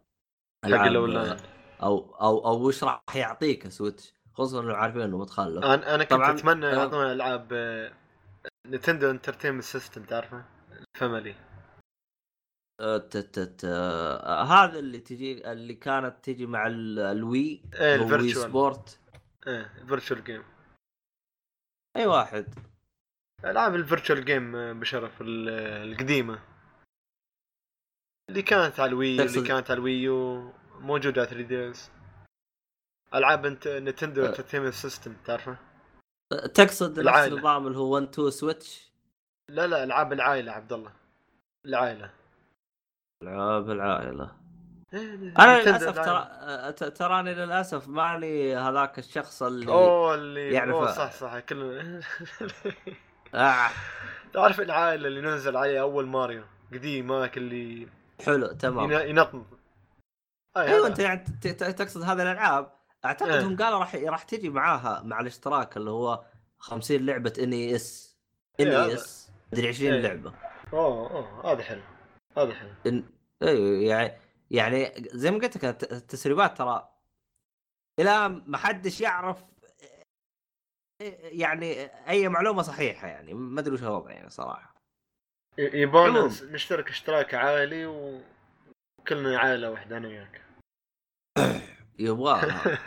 [0.64, 1.37] حق الاونلاين
[1.82, 6.20] أو أو أو وش راح يعطيك Switch خصوصا انه عارفين انه متخلف أنا أنا كنت
[6.20, 6.74] أتمنى آه.
[6.74, 7.52] يعطونا ألعاب
[8.66, 10.44] Nintendo Entertainment System تعرفه؟
[10.96, 11.34] الفاميلي
[12.80, 13.08] آه،
[13.64, 18.98] آه، هذا اللي تجي اللي كانت تجي مع ال- الوي إيه الفيرتشوال سبورت
[19.46, 20.42] إيه فيرتشوال جيم
[21.96, 22.54] أي واحد.
[23.44, 25.48] العاب الفيرتشوال جيم بشرف ال-
[25.92, 26.38] القديمة
[28.30, 31.90] اللي كانت على الوي اللي كانت على الويو موجودة على 3 ديز
[33.14, 34.26] ألعاب انت نتندو.
[34.26, 35.57] انترتينمنت سيستم تعرفه؟
[36.33, 37.18] آه، تقصد نفس.
[37.18, 38.92] النظام اللي هو 1 2 سويتش
[39.50, 40.92] لا لا ألعاب العائلة عبد الله
[41.66, 42.11] العائلة
[43.22, 44.37] ألعاب العائلة
[44.94, 46.28] إيه، أنا للأسف ترى.
[46.30, 52.00] آه، تراني للأسف ماني هذاك الشخص اللي أوه اللي يعرف- اوه صح صح كل
[53.35, 53.70] آه.
[54.33, 57.88] تعرف العائلة اللي نزل عليه أول ماريو؟ قديم ماك اللي
[58.27, 58.92] حلو تمام.
[58.92, 59.47] ين- ينطنط
[60.57, 60.87] آه، أيوه.
[60.87, 62.73] أنت يعني تقصد هذه الألعاب؟
[63.05, 63.40] أعتقد إيه.
[63.47, 66.25] هم قالوا راح راح تجي معاها مع الاشتراك اللي هو
[66.59, 68.16] 50 لعبة NES.
[68.61, 68.94] إن إيه، إي هذا.
[68.94, 69.31] إس.
[69.53, 70.01] مدري 20 إيه.
[70.01, 70.33] لعبة.
[70.73, 71.81] أوه أوه هذا حلو.
[72.38, 72.70] هذا حلو.
[72.87, 73.05] إن...
[73.42, 74.18] أيوه يعني
[74.51, 76.88] يعني زي ما قلت لك الت- التسريبات ترى
[77.99, 79.44] إلى ما حدش يعرف
[81.20, 84.74] يعني أي معلومة صحيحة يعني ما أدري وش الوضع يعني صراحة
[85.59, 86.28] ي- يبغون عموم.
[86.30, 90.42] نس- نشترك اشتراك عائلي وكلنا عائلة واحدة أنا وياك
[91.98, 92.78] يبغاها.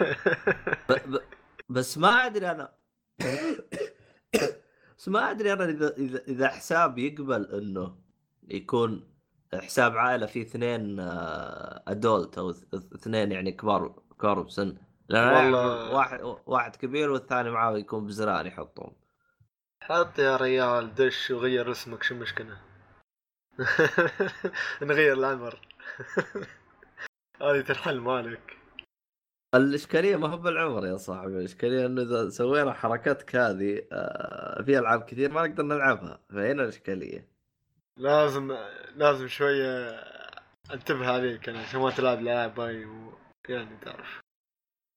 [1.70, 2.74] بس ما أدري أنا
[4.98, 7.98] بس ما أدري أنا إذا إذا إذا حساب يقبل إنه
[8.48, 9.14] يكون
[9.54, 11.00] حساب عائلة فيه اثنين
[11.88, 14.78] ادولت أو اث- اثنين يعني كبار كبار بسن
[15.10, 18.96] والله- واحد واحد كبير والثاني معاه يكون بزرار يحطهم.
[19.84, 22.58] حط يا ريال دش وغير اسمك شو المشكلة؟
[24.82, 25.60] نغير العمر
[27.42, 28.58] هذه تنحل مالك.
[29.56, 31.38] الإشكالية ما هو بالعمر يا صاحبي.
[31.38, 36.20] الإشكالية إنه إذا سوينا حركتك هذه آه، في ألعاب كثير ما نقدر نلعبها.
[36.30, 37.28] فهنا الإشكالية.
[37.98, 38.58] لازم
[38.96, 39.90] لازم شوية
[40.74, 43.14] انتبه عليك أنا عشان ما تلعب هاي و...
[43.50, 44.20] يعني تعرف.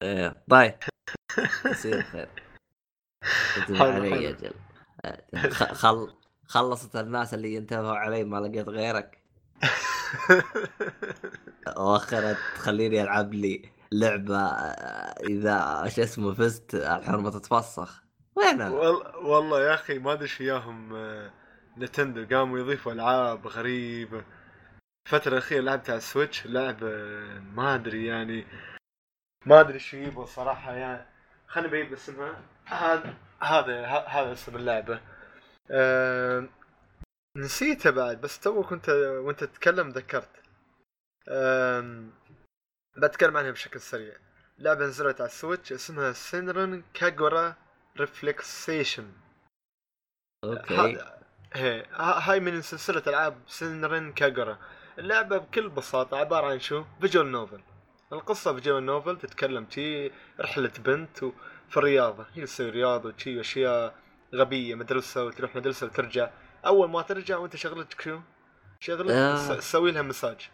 [0.02, 0.74] إيه طيب.
[1.70, 2.28] يصير خير.
[3.70, 4.20] علي حلو.
[4.20, 4.52] يا جل.
[5.04, 6.14] آه، خ- خل
[6.46, 9.18] خلصت الناس اللي ينتبهوا علي ما لقيت غيرك.
[11.76, 18.02] وأخرت تخليني ألعب لي لعبة آه، إذا شو اسمه فزت الحرمه تتفسخ.
[18.36, 21.30] وين أنا؟ وال- والله يا أخي ما أدري إيش وياهم آه،
[21.78, 22.36] نتندو.
[22.36, 24.24] قاموا يضيفوا ألعاب غريبة.
[25.06, 26.90] الفترة الأخيرة لعبت على السويتش لعبة
[27.54, 28.46] ما أدري يعني
[29.46, 31.06] ما أدري شو يبغى صراحة يعني.
[31.46, 35.00] خليني بجيب اسمها هذا هذا هذا اسم اللعبة.
[35.70, 36.48] أه...
[37.36, 38.88] نسيتها بعد بس تو كنت
[39.24, 40.30] وأنت تتكلم ذكرت.
[41.28, 42.04] أه...
[42.96, 44.16] بتكلم عنها بشكل سريع.
[44.58, 47.54] لعبة نزلت على ال Switch اسمها Senran Kagura
[48.00, 49.12] Reflexions
[50.44, 50.98] okay.
[51.52, 54.58] هي هاي من سلسلة ألعاب Senran Kagura
[54.98, 57.60] اللعبة بكل بساطة عبارة عن شو؟ visual novel
[58.12, 61.32] القصة visual novel تتكلم تي رحلة بنت و-
[61.68, 62.26] في الرياضة.
[62.34, 63.94] هي تسوي رياضة وشي أشياء
[64.34, 66.30] غبية مدرسة وتروح مدرسة وترجع.
[66.66, 68.20] أول ما ترجع وأنت شغلتك شو؟
[68.80, 69.54] شغلك آه.
[69.56, 70.48] تسوي لها مساج.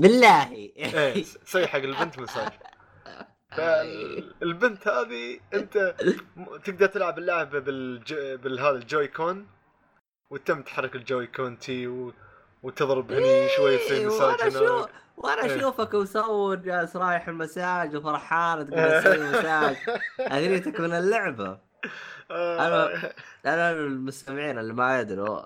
[0.00, 0.52] بالله.
[0.52, 2.52] إيه تسوي حق البنت مساج.
[3.56, 5.94] فالبنت هذه أنت
[6.64, 8.14] تقدر تلعب اللعبة بالج...
[8.14, 9.46] بالهذا ال Joy-Con.
[10.32, 12.12] وتم تحرك ال Joy-Con تي و...
[12.62, 15.56] وتضرب هني شوي تسوي إيه، مساج وأنا شو وأنا إيه.
[15.56, 19.76] اشوفك مصور جالس رايح المساج وفرحان تقول تسوي مساج
[20.20, 21.58] اغنيتك من اللعبة.
[22.30, 23.12] آه،
[23.46, 25.40] أنا المستمعين اللي ما يدروا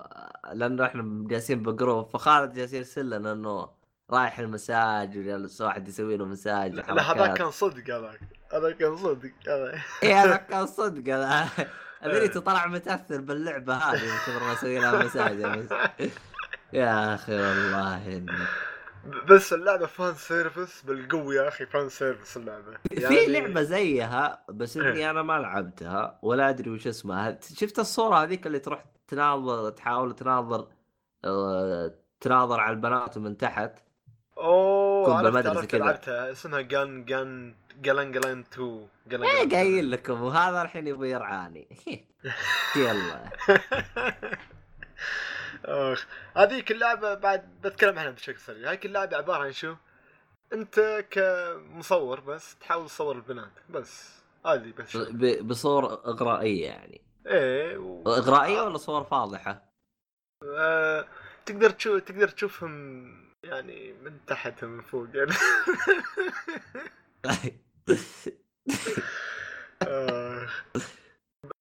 [0.52, 3.68] لأنه إحنا جالسين ب group فخالد جالس يرسل لنا إنه
[4.10, 8.20] رايح المساج وجالس واحد يسوي له مساج لا هذا كان صدق هذاك.
[8.52, 9.80] هذا كان صدق هذا.
[10.02, 11.14] اي هذا كان صدق.
[11.14, 11.68] هذا إيه.
[12.02, 15.66] ادري طلع متأثر باللعبة هذه من كثر ما أسوي لها مساج
[16.72, 18.48] يا أخي والله انك
[19.30, 22.76] بس اللعبة fan service بالقوه يا أخي fan service اللعبة.
[22.88, 25.10] في لعبة زيها بس إني إيه.
[25.10, 27.38] أنا ما لعبتها ولا أدري وش اسمها.
[27.54, 30.68] شفت الصورة هذيك اللي تروح تناظر تحاول تناظر
[31.24, 33.72] آه، تناظر على البنات من تحت؟
[34.38, 35.78] أوه كنت عرفت كذا.
[35.80, 36.30] لعبتها.
[36.32, 41.68] اسمها جان جان جالان جالان 2 جالان إيه قايل لكم وهذا الحين يبغى يرعاني.
[42.76, 43.30] يلا.
[45.64, 49.74] أخ هذيك اللعبة بعد بتكلم عنها بشكل سريع هذيك اللعبة عبارة عن شو؟
[50.52, 58.02] أنت كمصور بس تحاول تصور البنات بس هذه بس ب- بصور إغرائية يعني إيه و...
[58.06, 59.72] إغرائية ولا صور فاضحة؟
[60.58, 61.06] آه...
[61.46, 63.12] تقدر تشوف تقدر تشوفهم
[63.44, 65.32] يعني من تحت ومن فوق يعني
[69.82, 70.48] آه.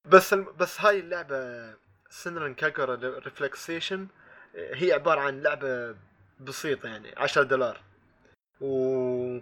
[0.06, 0.34] بس.
[0.34, 1.74] بس هاي اللعبة
[2.12, 4.08] Senran Kagura Reflexions
[4.56, 5.96] هي عبارة عن لعبة
[6.40, 7.82] بسيطة يعني 10 دولار.
[8.62, 9.40] و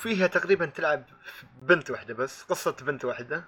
[0.00, 1.04] فيها تقريبا تلعب
[1.62, 3.44] بنت واحدة بس قصة بنت واحدة.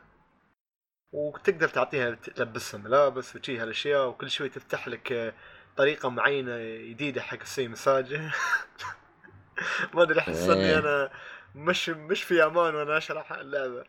[1.13, 5.35] وتقدر تعطيها تلبسها ملابس وتجيها الأشياء وكل شوي تفتح لك
[5.77, 6.59] طريقة معينة
[6.91, 8.15] جديدة حق السي مساج
[9.95, 10.79] ما أدري أحس إني إيه.
[10.79, 11.11] أنا
[11.55, 13.85] مش مش في أمان وأنا أشرح اللعبة.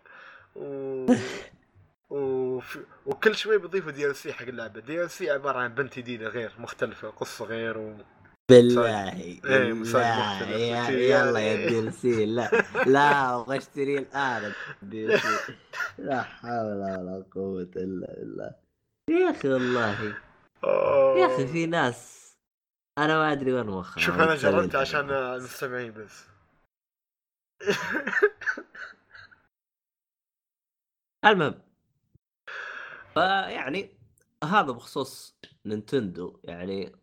[0.56, 1.06] و...
[2.58, 2.80] وف...
[3.06, 4.80] وكل شوي بيضيفوا دي ال سي حق اللعبة.
[4.82, 7.98] دي ال سي عبارة عن بنت جديده غير مختلفة قصة غير و...
[8.50, 9.14] بالله.
[9.14, 9.42] إيه،
[9.74, 10.40] لا.
[10.58, 11.40] يا- شي يلا.
[11.40, 12.50] يا دي سي لا
[12.94, 15.54] لا أبغى أشتري الآن الدي سي
[16.08, 18.56] لا حول ولا قوة إلا بالله.
[19.10, 20.14] يا أخي والله.
[21.20, 22.18] يا أخي في ناس
[22.98, 24.76] أنا ما أدري وين مخها شوف أنا جربت.
[24.76, 26.24] عشان المستمعين بس.
[31.26, 31.62] المهم
[33.18, 33.98] فيعني
[34.44, 36.96] هذا بخصوص نينتندو يعني إيه.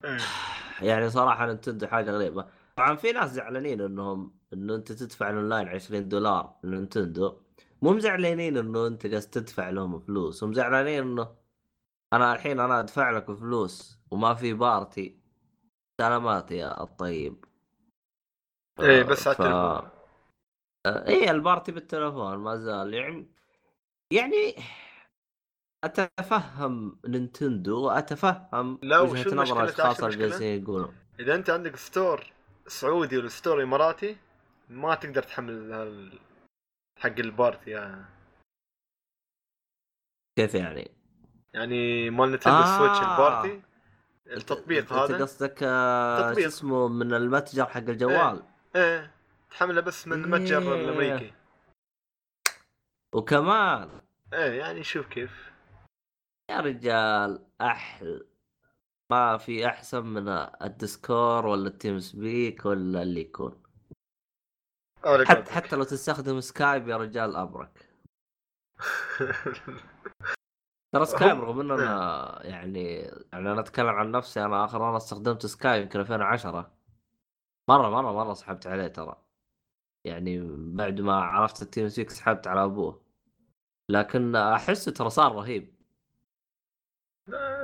[0.88, 2.48] يعني صراحة نينتندو حاجة غريبة.
[2.76, 7.40] طبعا في ناس زعلانين إنهم إنه أنت تدفع الأونلاين 20 دولار لنينتندو.
[7.82, 10.44] مو مزعلانين إنه أنت جالس تدفع لهم فلوس.
[10.44, 11.36] هم زعلانين إنه
[12.12, 15.20] أنا الحين أنا أدفع لك فلوس وما في party.
[16.00, 17.44] سلامات يا الطيب.
[18.80, 19.40] إيه بس على ف...
[19.40, 19.90] التليفون.
[20.86, 22.94] إيه ال party بالتلفون ما زال.
[22.94, 23.35] يعني
[24.12, 24.54] يعني
[25.84, 30.88] أتفهم Nintendo وأتفهم لا، وجهة نظر؟ الاشخاص اللي؟ جالسين يقولوا
[31.20, 32.32] إذا أنت عندك store
[32.66, 34.16] سعودي ولا store إماراتي
[34.70, 36.18] ما تقدر تحمل هال...
[36.98, 38.04] حق ال party يعني,
[40.38, 40.90] كيف يعني؟
[41.52, 42.78] يعني مال Nintendo آه.
[42.78, 43.62] Switch ال party
[44.26, 46.40] التطبيق أنت هذا قصدك آه، شو.
[46.40, 48.42] اسمه من المتجر حق الجوال
[48.76, 49.10] إيه
[49.50, 50.84] تحمله بس من المتجر إيه.
[50.84, 51.32] الأمريكي
[53.16, 54.00] وكمان
[54.32, 55.52] إيه يعني شوف كيف.
[56.50, 58.28] يا رجال أحل.
[59.10, 60.28] ما في أحسن من
[60.62, 63.62] ال Discord ولا ال TeamSpeak ولا اللي يكون.
[65.26, 65.52] حتى.
[65.52, 67.90] حتى لو تستخدم Skype يا رجال أبرك.
[70.94, 72.94] ترى Skype رغم إنه أنا يعني
[73.32, 76.72] يعني أنا أتكلم عن نفسي أنا آخر مرة استخدمت Skype يمكن 2010
[77.68, 79.16] مره مره مرة سحبت عليه ترى.
[80.04, 80.40] يعني
[80.74, 83.05] بعد ما عرفت ال TeamSpeak سحبت على أبوه.
[83.90, 85.74] لكن احسه ترى صار رهيب.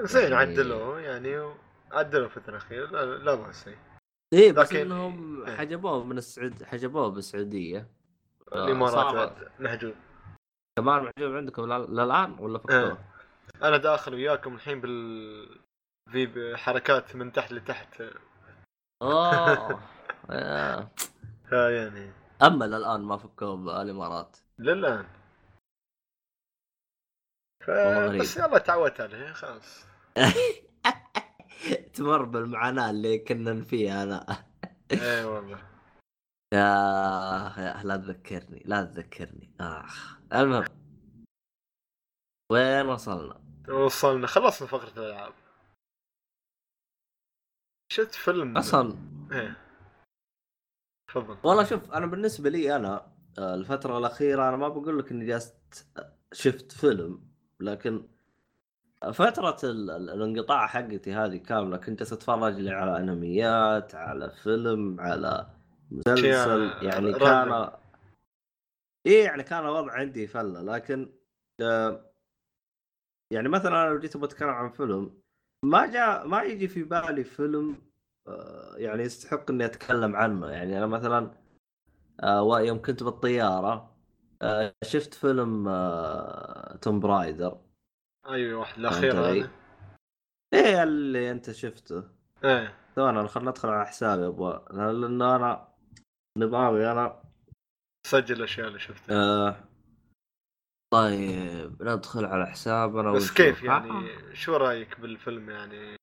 [0.02, 1.54] زين يعني- عدلوه يعني
[1.92, 3.78] عدلوه في الاخير لا, لا بأس فيه.
[4.32, 5.56] إيه بس لكن- إنهم إيه.
[5.56, 7.88] حجبوه من السعود حجبوه بالسعودية.
[8.52, 9.94] الإمارات محجوب.
[10.78, 12.98] كمان محجوب عندكم لل- للان ولا فكوه؟
[13.62, 15.58] أنا داخل وياكم الحين بال
[16.10, 18.02] ذي حركات من تحت لتحت.
[19.02, 19.80] اوه
[20.30, 20.90] آه.
[21.48, 24.36] فيعني أما للآن ما فكوه بالإمارات.
[24.58, 25.06] للآن.
[27.66, 27.70] ف...
[28.20, 29.84] بس يلا تعودت عليه خلاص.
[31.94, 34.44] تمر بالمعاناة اللي كنا فيها أنا.
[34.92, 35.58] اي والله.
[36.54, 39.54] يا لا تذكرني لا تذكرني.
[39.60, 40.18] آخ.
[40.32, 40.64] المهم.
[42.52, 45.32] وين وصلنا؟ وصلنا خلصنا فقرة الألعاب.
[47.92, 48.96] شفت فيلم؟ أصلا
[49.32, 49.56] إيه.
[51.08, 51.38] تفضل.
[51.44, 55.54] والله شوف أنا بالنسبة لي أنا آه، الفترة الأخيرة أنا ما بقول لك اني جالس
[56.32, 57.31] شفت فيلم.
[57.62, 58.02] لكن
[59.12, 65.46] فترة ال- ال- الانقطاع حقتي هذه كاملة كنت أتفرج لي على أنميات على فيلم على
[65.90, 67.12] مسلسل يعني.
[67.12, 67.70] كان
[69.06, 71.12] إيه يعني كان الوضع عندي فلة لكن
[71.60, 72.12] آه،
[73.32, 75.22] يعني مثلا أنا لو جيت بتكلم عن فيلم
[75.64, 77.76] ما جاء ما يجي في بالي فيلم
[78.28, 81.30] آه، يعني يستحق إني أتكلم عنه يعني أنا مثلا
[82.22, 83.91] آه، يوم كنت بالطيارة
[84.42, 87.60] آه، شفت فيلم آه، توم برايدر
[88.28, 89.50] أيوه واحد الأخير؟ هذا
[90.54, 92.04] إيه اللي أنت شفته
[92.44, 95.68] إيه ثواني خلنا ندخل على حسابي أبغى لأنه أنا
[96.38, 97.22] نظامي أنا
[98.06, 99.64] سجل الاشياء اللي شفتها آه
[100.92, 103.32] طيب ندخل على حسابنا بس.
[103.32, 103.66] كيف آه.
[103.66, 105.96] يعني شو رأيك بالفيلم يعني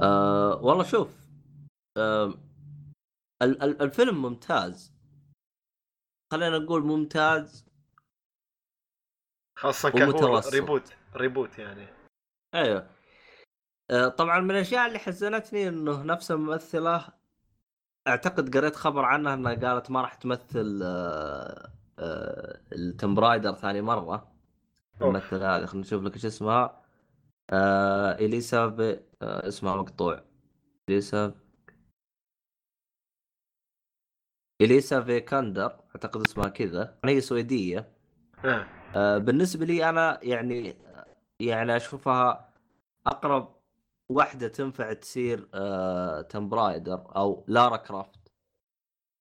[0.00, 1.26] آه والله شوف
[1.98, 2.24] آه
[3.42, 4.95] ال- ال- الفيلم ممتاز
[6.30, 7.66] خلينا نقول ممتاز
[9.58, 10.40] خاصة كهو.
[10.52, 11.86] reboot reboot يعني.
[12.54, 12.90] أيوه.
[13.90, 17.08] آه طبعا من الأشياء اللي حزنتني إنه نفس الممثلة
[18.08, 23.80] أعتقد قريت خبر عنها إنها قالت ما راح تمثل آه آه ال Tomb Raider ثاني
[23.80, 24.32] مرة.
[24.94, 25.02] أوف.
[25.02, 26.82] الممثل هذا خلينا نشوف لك إيش اسمها.
[28.20, 29.00] Alicia ب...
[29.22, 30.24] اسمها مقطوع.
[30.88, 31.34] Alicia
[34.60, 37.88] Alicia Vikander أعتقد اسمها كذا هي سويدية.
[38.44, 40.76] إيه آه، بالنسبة لي أنا يعني
[41.40, 42.48] يعني أشوفها
[43.06, 43.56] أقرب
[44.08, 48.32] واحدة تنفع تصير آه Tomb Raider أو Lara Croft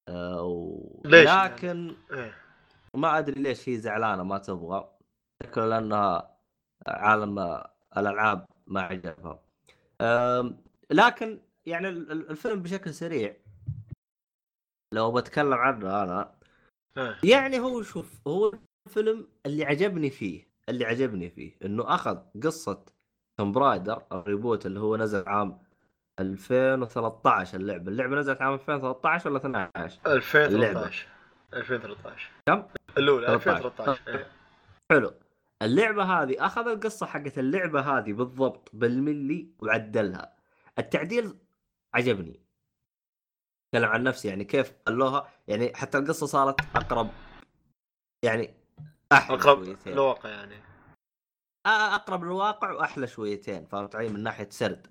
[0.08, 1.02] آه و...
[1.06, 2.34] ليش؟ يعني؟ لكن إيه
[2.94, 4.90] ما أدري ليش هي زعلانة ما تبغى.
[5.44, 6.38] شكله لأنها
[6.88, 7.64] عالم
[7.98, 9.40] الألعاب ما عجبها.
[10.02, 10.58] آم،
[10.92, 13.38] لكن يعني ال- ال- الفيلم بشكل سريع.
[14.94, 16.35] لو بتكلم عنه أنا
[17.24, 18.54] يعني هو شوف هو
[18.88, 22.86] الفيلم اللي عجبني فيه اللي عجبني فيه إنه أخذ قصة
[23.38, 25.60] Tomb Raider ال reboot اللي هو نزل عام
[26.20, 27.92] 2013 اللعبة.
[27.92, 31.08] اللعبة نزلت عام 2013 ولا 12 2013
[31.54, 32.64] 2013 كم؟
[32.98, 33.52] الأولى 13.
[33.58, 34.28] 2013 إيه.
[34.92, 35.14] حلو.
[35.62, 40.34] اللعبة هذه أخذ القصة حقت اللعبة هذه بالضبط بالملي وعدلها.
[40.80, 41.38] التعديل
[41.94, 42.45] عجبني.
[43.76, 47.10] اتكلم عن نفسي يعني كيف خلوها يعني حتى القصة صارت أقرب
[48.24, 48.54] يعني
[49.12, 49.94] أحلى أقرب شويتين.
[49.94, 50.56] الواقع يعني
[51.66, 54.88] آه، أقرب للواقع وأحلى شويتين فهمت علي من ناحية سرد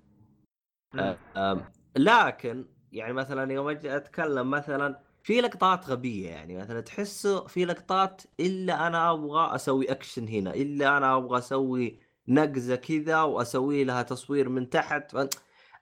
[0.95, 1.17] مم.
[1.37, 1.65] آم،
[1.97, 8.23] لكن يعني مثلا يوم أجي أتكلم مثلا في لقطات غبية يعني مثلا تحسه في لقطات
[8.41, 14.49] إلا أنا أبغى أسوي أكشن هنا إلا أنا أبغى أسوي نقزة كذا وأسوي لها تصوير
[14.49, 15.17] من تحت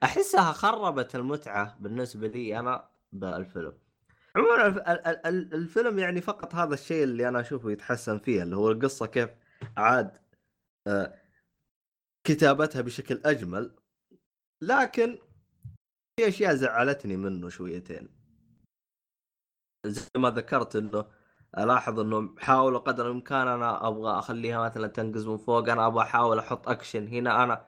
[0.02, 3.78] أحسها خربت المتعة بالنسبة لي أنا بالفيلم
[4.36, 8.42] عموما الف- ال- ال- ال- الفيلم يعني فقط هذا الشيء اللي أنا أشوفه يتحسن فيه
[8.42, 9.30] اللي هو القصة كيف
[9.76, 10.18] عاد
[10.86, 11.14] آه،
[12.24, 13.76] كتابتها بشكل أجمل
[14.62, 15.18] لكن
[16.16, 18.08] في أشياء زعلتني منه شويتين.
[19.86, 21.04] زي ما ذكرت إنه
[21.58, 26.38] ألاحظ إنه حاولوا قدر الإمكان أنا أبغى أخليها مثلا تنقز من فوق أنا أبغى أحاول
[26.38, 27.66] أحط أكشن هنا أنا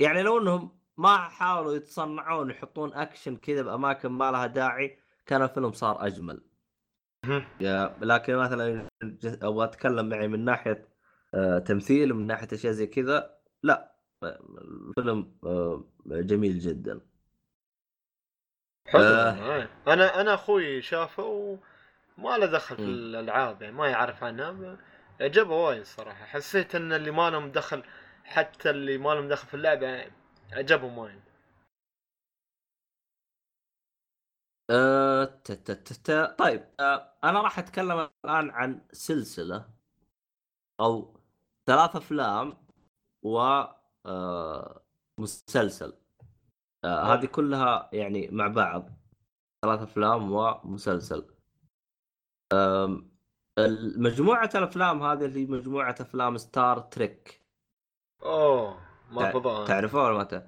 [0.00, 5.72] يعني لو إنهم ما حاولوا يتصنعون يحطون اكشن كذا بأماكن ما لها داعي كان الفيلم
[5.72, 6.40] صار أجمل.
[8.00, 8.88] لكن مثلا
[9.24, 10.88] أبغى أتكلم معي من ناحية
[11.34, 13.94] آه تمثيل ومن ناحية أشياء زي كذا لا.
[14.24, 17.00] الفيلم آه جميل جدا.
[18.86, 19.02] حلو.
[19.02, 19.68] آه.
[19.88, 22.82] أنا أنا أخوي شافه وما له دخل في.
[22.82, 24.78] الألعاب يعني ما يعرف عنها
[25.20, 26.24] عجبه وايد صراحة.
[26.24, 27.82] حسيت إن اللي ما لهم دخل
[28.24, 30.04] حتى اللي ما لهم دخل في اللعبة
[30.52, 31.20] عجبهم وايد.
[35.44, 39.70] ت- طيب آه، أنا راح أتكلم الآن عن سلسلة
[40.80, 41.20] أو
[41.66, 42.56] ثلاث أفلام
[43.22, 43.38] و
[44.06, 44.82] آه،
[45.18, 45.92] مسلسل.
[46.84, 48.90] هذه كلها يعني مع بعض.
[49.64, 51.26] ثلاث أفلام ومسلسل
[53.96, 57.42] مجموعة الأفلام هذه اللي هي مجموعة أفلام ستار تريك
[58.22, 58.87] أوه.
[59.10, 60.44] ما فضاء تعرفوها ولا ما تعرف؟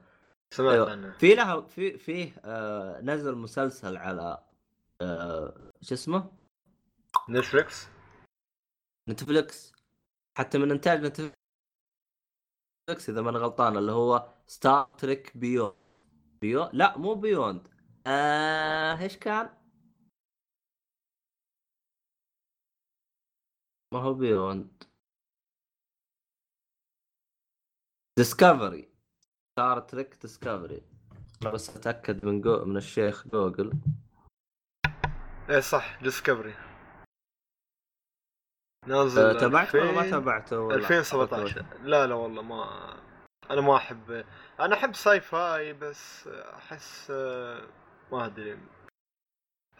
[0.50, 0.90] سمعت أيوة.
[0.90, 4.44] عنه في لها في فيه آه نزل مسلسل على
[5.00, 6.32] آه شو اسمه؟
[7.30, 7.88] Netflix
[9.08, 9.72] Netflix
[10.38, 11.34] حتى من إنتاج Netflix
[13.08, 15.74] إذا ما أنا غلطان اللي هو Star Trek Beyond
[16.40, 17.68] Beyo لا مو Beyond
[18.06, 19.50] آه إيش كان؟
[23.92, 24.84] ما هو Beyond
[28.20, 28.88] Discovery
[29.52, 30.82] Star Trek Discovery
[31.52, 33.72] بس أتأكد من جو من الشيخ جوجل.
[35.50, 36.54] إيه صح Discovery
[38.86, 42.94] نازل آه تابعته ولا ما 2000 تابعته؟ ولا 2017 لا لا والله ما
[43.50, 44.24] أنا ما احب
[44.60, 47.62] أنا أحب sci-fi بس أحس آه،
[48.12, 48.58] ما أدري.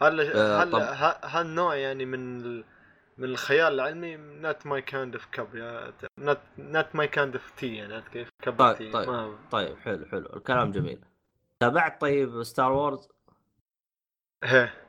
[0.01, 0.75] هل آه، هل
[1.23, 2.65] هالنوع يعني من ال...
[3.17, 5.93] من الخيال العلمي not my kind of cup يا
[6.59, 9.09] not my kind of tea يعني عرفت كيف؟ كب طيب، تي طيب.
[9.09, 10.25] ما طيب حلو حلو.
[10.35, 11.05] الكلام جميل.
[11.59, 13.09] تابعت طيب Star Wars
[14.43, 14.87] هيه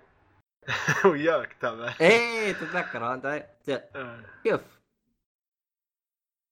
[1.04, 1.94] وياك تابع.
[2.00, 4.24] إيه تتذكر أنت ت- آه.
[4.44, 4.80] كيف؟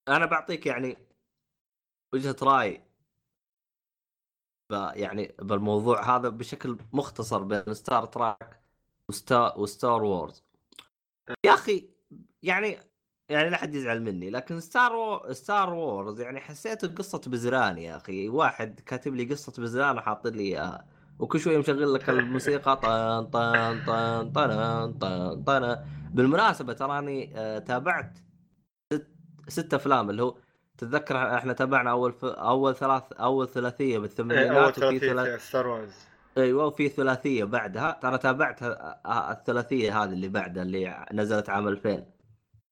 [0.08, 0.96] أنا بعطيك يعني
[2.14, 2.82] وجهة رأي
[4.94, 8.60] يعني بالموضوع هذا بشكل مختصر بين Star Trek
[9.08, 10.44] و Star و Star Wars
[11.44, 11.90] يا أخي
[12.42, 12.78] يعني
[13.28, 15.32] يعني لا حد يزعل مني لكن Star و...
[15.32, 18.28] Star Wars يعني حسيته قصه بزران يا أخي.
[18.28, 20.86] واحد كاتب لي قصة بزران وحاط لي إياها
[21.18, 25.76] وكل شوي مشغل لك الموسيقى طن طن طن طن طن طن.
[26.14, 28.18] بالمناسبة تراني آه، تابعت
[28.92, 29.06] ست,
[29.48, 30.36] ست أفلام اللي هو
[30.78, 32.24] تتذكر إحنا تابعنا أول ف...
[32.24, 37.44] أول ثلاث أول ثلاثية إيه، أول بالثمانينات وفي ثلاث ثلاثيه ستار وورز أيوه وفي ثلاثية
[37.44, 37.98] بعدها.
[38.02, 38.66] ترى تابعت ه-
[39.06, 42.04] ه- الثلاثية هذه اللي بعدها اللي نزلت عام 2000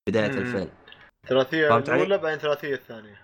[0.09, 0.37] بداية مم.
[0.37, 0.69] 2000
[1.27, 3.21] ثلاثية؟ الأولى بعدين ثلاثية الثانية.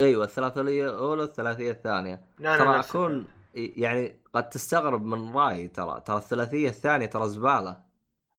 [0.00, 2.20] أيوه الثلاثية الأولى والثلاثية الثانية.
[2.38, 6.02] ترى أكون يعني قد تستغرب من رأيي ترى.
[6.06, 7.76] ترى الثلاثية الثانية ترى زبالة.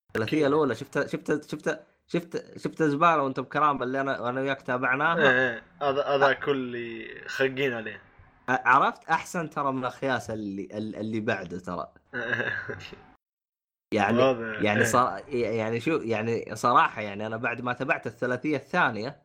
[0.09, 0.47] الثلاثية.
[0.47, 5.29] الأولى شفت شفت شفت شفت شفت زبالة وأنت بكرام اللي أنا وأنا وياك تابعناها؟ إيه
[5.53, 6.77] إيه هذا هذا كل
[7.27, 8.01] خقين عليه.
[8.51, 11.93] عرفت؟ أحسن ترى من اخياس اللي اللي بعده ترى.
[13.93, 14.19] يعني.
[14.65, 14.85] يعني.
[14.85, 19.23] صار يعني شو يعني صراحة يعني أنا بعد ما تابعت الثلاثية الثانية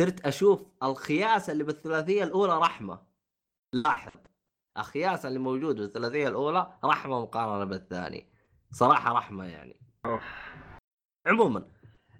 [0.00, 2.98] صرت أشوف الخياس اللي بالثلاثية الأولى رحمة.
[3.72, 4.12] لاحظ.
[4.78, 8.26] الخياس اللي موجود بالثلاثية الأولى رحمة مقارنة بالثاني.
[8.72, 9.80] صراحة رحمة يعني.
[11.26, 11.68] عموما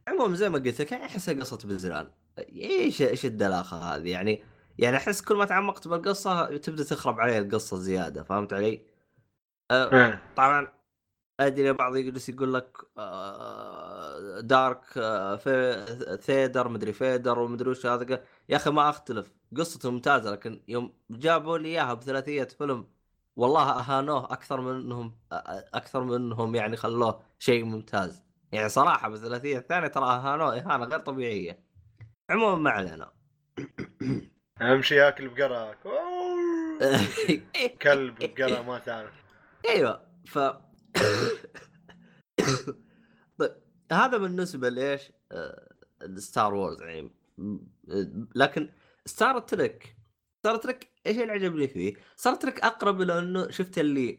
[0.09, 2.11] عموما زي ما قلت لك احسها قصة بزران.
[2.39, 4.43] إيش إيش الدلاخة هذه؟ يعني
[4.79, 8.83] يعني أحس كل ما تعمقت بالقصة تبدأ تخرب علي القصة زيادة فهمت علي؟
[9.71, 10.23] أه إيه.
[10.37, 10.69] طبعا
[11.41, 15.85] أدري بعض يجلس يقول لك آه، دارك آه، في
[16.23, 21.59] ثيدر مدري فيدر ومدري وش هذا يا أخي ما أختلف قصته ممتازة لكن يوم جابوا
[21.59, 22.87] لي إياها بثلاثية فيلم
[23.37, 25.19] والله أهانوه أكثر من انهم
[25.75, 30.99] أكثر من انهم يعني خلوه شيء ممتاز يعني صراحة بالثلاثيه الثانية ترى أهانوه إهانة غير
[30.99, 31.65] طبيعية
[32.31, 33.13] عموما ما علينا
[34.63, 35.75] أهم شيء ياكل بقرة
[37.83, 39.13] كلب بقرة ما تعرف
[39.69, 40.39] أيوه ف
[43.39, 43.53] طيب
[43.93, 45.13] هذا بالنسبة لإيش؟
[46.17, 47.11] Star Wars يعني
[48.35, 48.71] لكن
[49.07, 49.97] Star Trek
[50.39, 54.19] Star Trek إيش اللي عجبني فيه؟ Star Trek أقرب إلى إنه شفت اللي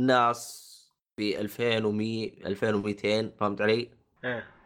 [0.00, 0.68] ناس
[1.16, 3.90] في 2100 2200 فهمت علي؟
[4.24, 4.61] إيه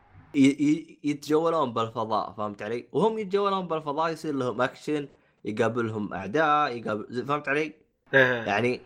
[1.05, 5.09] يتجولون بالفضاء فهمت علي؟ وهم يتجولون بالفضاء يصير لهم اكشن
[5.45, 7.72] يقابلهم أعداء يقابل فهمت علي؟
[8.14, 8.80] إيه يعني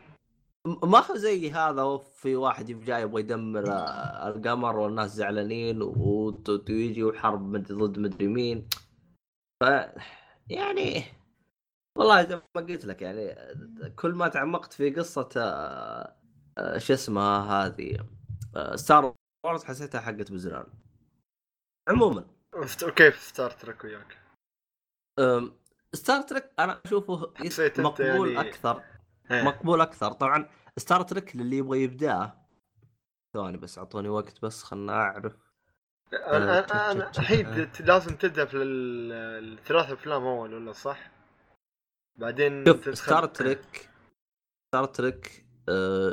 [0.66, 7.57] ما هو زي هذا وفي واحد جاي يبغى يدمر آه، القمر والناس زعلانين ويجي وحرب
[7.57, 8.68] ضد مدري مين
[9.61, 9.64] ف
[10.48, 11.03] يعني
[11.98, 13.34] والله زي ما قلت لك يعني
[13.96, 16.16] كل ما تعمقت في قصة آه،
[16.59, 17.98] آه، شو اسمها هذه
[18.74, 19.14] Star
[19.45, 20.66] Wars حسيتها حقت بزران
[21.91, 22.24] عموما
[22.84, 24.16] وكيف Star Trek وياك؟
[25.95, 27.32] Star Trek أنا أشوفه
[27.78, 28.82] مقبول يعني- أكثر
[29.30, 29.43] إيه.
[29.43, 32.47] مقبول أكثر طبعا Star Trek للي يبغى يبدأه
[33.34, 35.36] ثواني بس أعطوني وقت بس خلنا أعرف
[36.12, 39.12] أنا آه، أنا الحين ت- لازم تبدا في ال-
[39.59, 41.11] الثلاث أفلام أول ولا صح؟
[42.16, 43.89] بعدين شوف Star Trek
[44.68, 45.47] Star Trek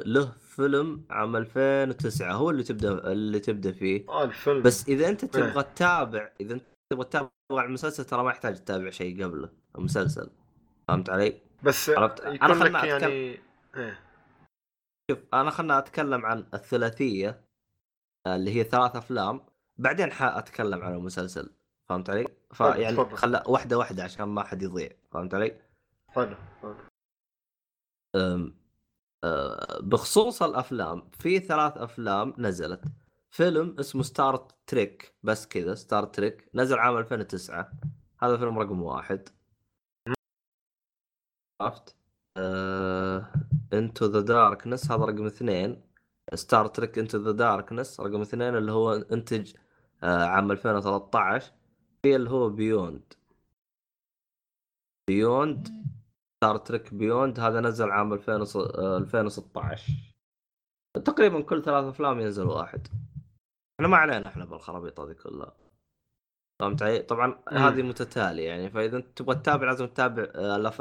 [0.06, 5.24] له فيلم عام 2009 هو اللي تبدأ اللي تبدأ فيه آه الفيلم بس إذا أنت
[5.24, 5.30] إيه.
[5.30, 10.30] تبغى تتابع إذا أنت تبغى تتابع المسلسل ترى ما يحتاج تتابع شيء قبله المسلسل
[10.88, 14.00] فهمت علي؟ بس عرفت؟ لك خلنا يعني إيه
[15.12, 17.42] شوف أنا خلنا أتكلم عن الثلاثية
[18.28, 19.42] آه، اللي هي ثلاث أفلام
[19.78, 21.50] بعدين حاتكلم عن المسلسل
[21.90, 23.16] فهمت علي؟ فيعني.
[23.16, 25.62] خلا واحدة واحدة عشان ما حد يضيع فهمت علي؟
[26.08, 26.76] حلو حلو.
[29.82, 32.84] بخصوص الأفلام في ثلاث أفلام نزلت.
[33.32, 37.72] فيلم اسمه Star Trek بس كذا Star Trek نزل عام 2009
[38.22, 39.30] هذا فيلم رقم واحد.
[41.62, 41.96] عرفت؟
[43.74, 45.88] Into the Darkness هذا رقم اثنين.
[46.36, 49.54] Star Trek Into the Darkness رقم اثنين اللي هو انتج
[50.04, 51.52] آه، عام 2013
[52.04, 53.14] في اللي هو Beyond
[55.08, 55.68] Beyond
[56.44, 59.94] Star Trek Beyond هذا نزل عام 2000 وص- آه، 2016
[61.06, 62.88] تقريبا كل ثلاث أفلام ينزل واحد.
[63.80, 65.54] إحنا ما علينا إحنا بالخرابيط هذه كلها.
[66.62, 67.58] فهمت علي؟ طبعا مم.
[67.58, 70.72] هذه متتالية يعني فإذا أنت تبغى تتابع لازم تتابع آه،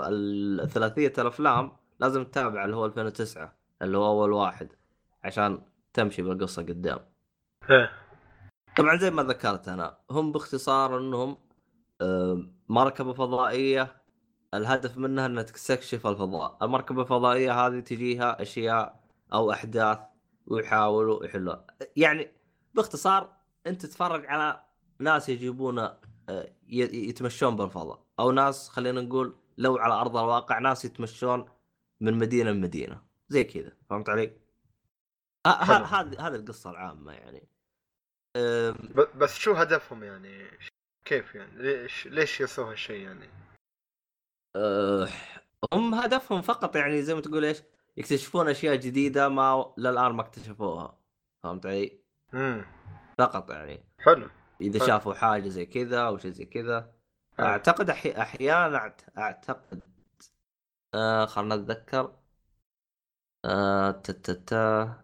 [0.63, 3.53] الثلاثية الأفلام لازم تتابع اللي هو 2009
[3.83, 4.69] اللي هو أول واحد
[5.25, 6.99] عشان تمشي بالقصة قدام.
[7.71, 7.91] إيه
[8.77, 11.37] طبعا زي ما ذكرت أنا هم باختصار إنهم
[12.01, 13.97] آه، مركبة فضائية
[14.57, 19.01] الهدف منها إنها تستكشف الفضاء، المركبة الفضائية هذه تجيها أشياء
[19.33, 19.99] أو أحداث
[20.47, 22.29] ويحاولوا يحلوها، يعني
[22.75, 23.37] باختصار
[23.67, 24.65] أنت تتفرج على
[24.99, 28.07] ناس يجيبون آه، يتمشون بالفضاء.
[28.19, 31.49] أو ناس خلينا نقول لو على أرض الواقع ناس يتمشون
[32.01, 33.03] من مدينة لمدينة.
[33.29, 34.37] زي كذا فهمت علي؟
[35.47, 37.49] هذه هذه القصة العامة يعني.
[39.15, 40.47] بس شو هدفهم يعني؟
[41.05, 43.29] كيف يعني؟ ليش ليش يسووا هالشيء يعني؟
[44.57, 45.09] أه،
[45.73, 47.63] هم هدفهم فقط يعني زي ما تقول إيش؟
[47.97, 50.99] يكتشفون أشياء جديدة ما للآن ما اكتشفوها.
[51.43, 52.01] فهمت علي؟
[52.35, 52.65] امم
[53.19, 53.85] فقط يعني.
[53.99, 54.29] حلو.
[54.61, 54.89] إذا طيب.
[54.89, 56.93] شافوا حاجة زي كذا أو شيء زي كذا.
[57.39, 57.47] حلو.
[57.47, 58.13] أعتقد أحي...
[58.13, 59.81] أحيانا أعتقد
[60.95, 62.13] آه خلنا نتذكر.
[63.45, 64.95] آه تتتا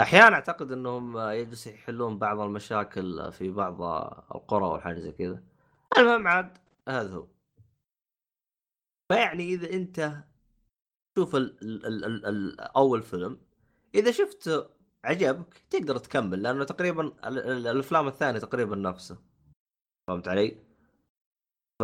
[0.00, 3.82] أحيانا أعتقد إنهم يجلسوا يحلون بعض المشاكل في بعض
[4.34, 5.42] القرى والحاجة زي كذا.
[5.98, 7.26] المهم عاد هذا هو.
[9.10, 10.24] فيعني إذا أنت
[11.18, 11.58] شوف ال...
[11.62, 11.86] ال...
[11.86, 12.04] ال...
[12.04, 12.26] ال...
[12.26, 12.60] ال...
[12.60, 13.40] أول فيلم
[13.94, 14.70] إذا شفت
[15.04, 17.38] عجبك تقدر تكمل لأنه تقريبا ال...
[17.38, 17.66] ال...
[17.66, 19.18] الأفلام الثانية تقريبا نفسه
[20.08, 20.50] فهمت علي؟
[21.78, 21.82] ف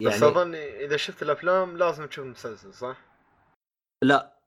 [0.00, 3.04] يعني بس اظن إذا شفت الأفلام لازم تشوف المسلسل صح؟
[4.02, 4.40] لا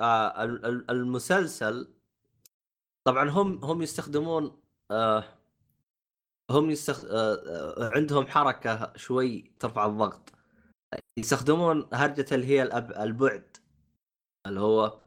[0.00, 1.94] آه ال- ال- المسلسل
[3.06, 5.37] طبعا هم هم يستخدمون آه
[6.50, 7.04] هم يستخ...
[7.04, 10.32] آه آه عندهم حركة شوي ترفع الضغط
[11.18, 12.92] يستخدمون هرجة اللي هي الأب...
[12.92, 13.56] البعد
[14.46, 15.00] اللي هو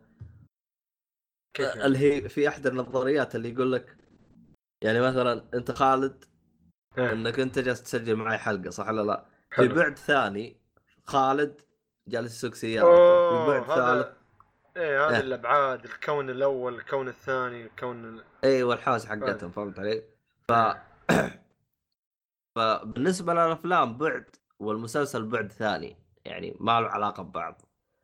[1.54, 3.98] كيف يعني؟ اللي هي في احدى النظريات اللي يقول لك
[4.84, 6.26] يعني مثلا أنت خالد
[6.98, 9.26] إيه، إنك أنت جالس تسجل معي حلقة صح ولا لا؟
[9.56, 9.68] في.
[9.68, 10.58] بعد ثاني
[11.06, 11.62] خالد
[12.08, 14.18] جالس يسوق سياره في بعد ثالث هذا
[14.78, 15.20] إيه هذه إيه.
[15.20, 18.24] الأبعاد الكون الأول الكون الثاني الكون ال...
[18.44, 20.04] أيوه الحواس حقتهم فهمت علي؟
[20.48, 20.52] ف
[22.56, 27.62] فبالنسبة للأفلام بعد والمسلسل بعد ثاني يعني ما له علاقة ببعض.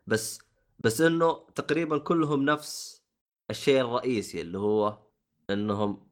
[0.07, 0.39] بس
[0.79, 3.03] بس إنه تقريبا كلهم نفس
[3.49, 4.97] الشيء الرئيسي اللي هو
[5.49, 6.07] إنهم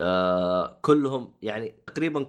[0.00, 2.26] آه كلهم يعني تقريبا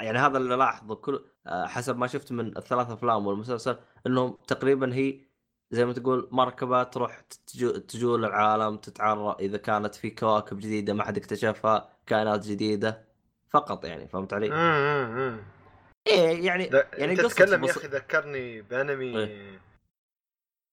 [0.00, 4.94] يعني هذا اللي لاحظه كل آه حسب ما شفت من الثلاث أفلام والمسلسل إنهم تقريبا
[4.94, 5.20] هي
[5.70, 9.36] زي ما تقول مركبة تروح تجو تجول العالم تتعرى.
[9.40, 13.04] إذا كانت في كواكب جديدة ما حد اكتشفها كائنات جديدة
[13.50, 15.40] فقط يعني فهمت علي؟ امم امم
[16.06, 19.60] إيه يعني يعني أنت تتكلم يا بص- أخي ذكرني بأنمي إيه.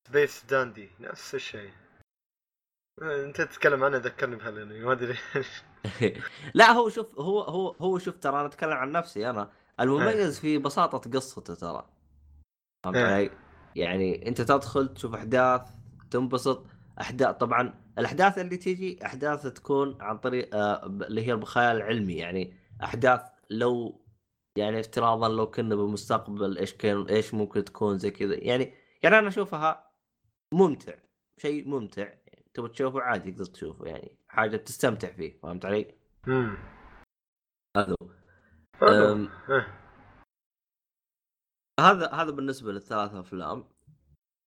[0.08, 1.72] سبيس داندي نفس الشيء.
[3.02, 5.18] إيه، أنت تتكلم عنه ذكرني بهالأنمي ما أدري.
[6.54, 9.52] لا هو شوف هو هو هو شوف ترى أنا أتكلم عن نفسي أنا.
[9.80, 11.86] المميز في بساطة قصته ترى.
[12.84, 13.06] فهمت إيه.
[13.06, 13.32] علي؟
[13.76, 15.62] يعني انت تدخل تشوف احداث
[16.12, 16.66] تنبسط.
[17.02, 22.54] أحداث طبعا الأحداث اللي تيجي أحداث تكون عن طريق آه اللي هي بخيال علمي يعني
[22.84, 24.02] أحداث لو
[24.58, 28.36] يعني افتراضا لو كنا بالمستقبل إيش كان إيش ممكن تكون زي كذا.
[28.36, 28.74] يعني
[29.04, 29.92] يعني أنا أشوفها
[30.54, 30.94] ممتع
[31.38, 32.02] شيء ممتع.
[32.04, 35.96] يعني تبغى تشوفه عادي تقدر تشوفه يعني حاجة تستمتع فيه فهمت علي؟
[36.28, 36.58] امم
[37.78, 38.10] هذا هو.
[38.80, 39.68] حلو أم، إيه.
[41.80, 43.66] هذا هذا بالنسبة للثلاث أفلام.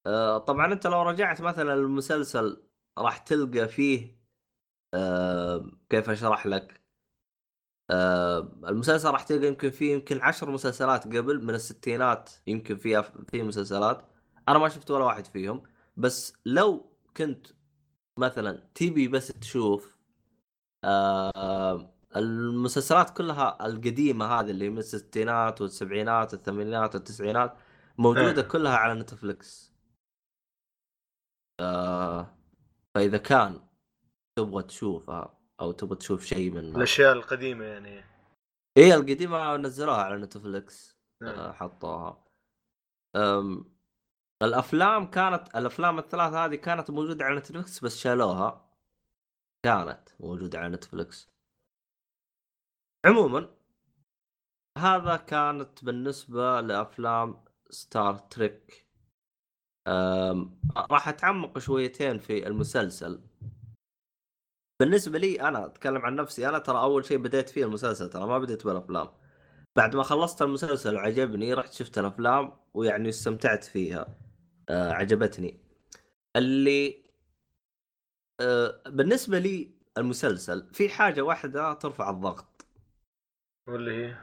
[0.06, 2.62] آه، طبعا أنت لو رجعت مثلا المسلسل
[2.98, 4.18] راح تلقى فيه
[4.94, 6.82] آه، كيف أشرح لك؟
[7.90, 13.42] آه، المسلسل راح تلقى يمكن فيه يمكن عشر مسلسلات قبل من الستينات يمكن فيها في
[13.42, 14.04] مسلسلات.
[14.48, 15.62] أنا ما شفت ولا واحد فيهم.
[15.96, 17.46] بس لو كنت
[18.18, 19.98] مثلا تبي بس تشوف
[22.18, 27.56] المسلسلات كلها القديمة هذه اللي من الستينات والسبعينات والثمانينات والتسعينات
[27.98, 28.48] موجودة إيه.
[28.48, 29.74] كلها على نتفلكس
[31.60, 32.34] آه،
[32.94, 33.60] فإذا كان
[34.38, 38.04] تبغى تشوفها أو تبغى تشوف شيء من الأشياء القديمة يعني.
[38.76, 41.28] إيه القديمة نزلوها على نتفلكس إيه.
[41.28, 42.24] آه، حطوها.
[43.16, 43.78] أم
[44.42, 48.68] الأفلام كانت الأفلام الثلاث هذه كانت موجودة على Netflix بس شالوها.
[49.64, 51.37] كانت موجودة على Netflix
[53.04, 53.48] عموما
[54.78, 58.86] هذا كانت بالنسبة لأفلام Star Trek
[60.76, 63.20] راح أتعمق شويتين في المسلسل.
[64.80, 68.38] بالنسبة لي أنا أتكلم عن نفسي أنا ترى أول شيء بديت فيه المسلسل ترى ما
[68.38, 69.08] بديت بالأفلام.
[69.76, 74.18] بعد ما خلصت المسلسل وعجبني رحت شفت الأفلام ويعني استمتعت فيها.
[74.68, 75.60] آه عجبتني.
[76.36, 77.04] اللي
[78.40, 82.57] آه بالنسبة لي المسلسل في حاجة واحدة ترفع الضغط.
[83.68, 84.16] واللي هي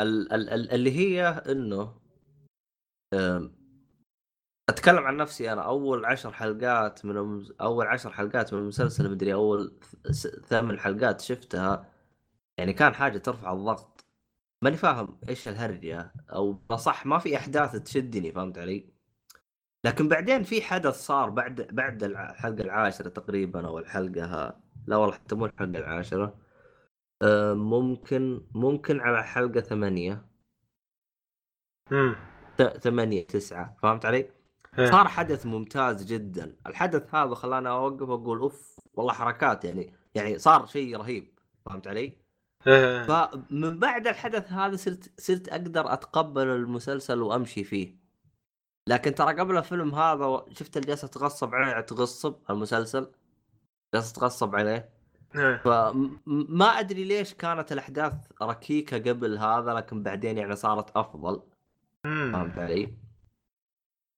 [0.00, 2.00] ال- ال- ال- اللي هي إنه
[4.68, 7.46] أتكلم عن نفسي أنا أول عشر حلقات من.
[7.60, 9.80] أول عشر حلقات من المسلسل مدري أول
[10.48, 11.92] ثمان حلقات شفتها
[12.58, 14.04] يعني كان حاجة ترفع الضغط
[14.62, 18.90] ماني فاهم إيش الهرجة أو صح ما في أحداث تشدني فهمت علي؟
[19.84, 25.14] لكن بعدين في حدث صار بعد بعد الحلقة العاشرة تقريبا أو الحلقة ها لا والله
[25.14, 26.49] حتى مو الحلقة العاشرة
[27.22, 30.26] آه، ممكن ممكن على حلقة ثمانية
[31.92, 32.16] امم
[32.58, 34.30] ت- ثمانية تسعة فهمت علي؟
[34.78, 34.90] إيه.
[34.90, 40.66] صار حدث ممتاز جدا الحدث هذا خلاني أوقف وأقول أوف والله حركات يعني يعني صار
[40.66, 42.16] شيء رهيب فهمت علي؟
[42.66, 43.02] إيه.
[43.02, 47.96] فمن بعد الحدث هذا صرت صرت أقدر أتقبل المسلسل وأمشي فيه
[48.88, 53.10] لكن ترى قبل الفيلم هذا شفت اللي جالسه تغصب عليه تغصب المسلسل
[53.94, 54.88] جالسه تغصب عليه.
[55.34, 58.12] فما ادري ليش كانت الاحداث
[58.42, 61.42] ركيكه قبل هذا لكن بعدين يعني صارت افضل.
[62.04, 62.94] فهمت علي؟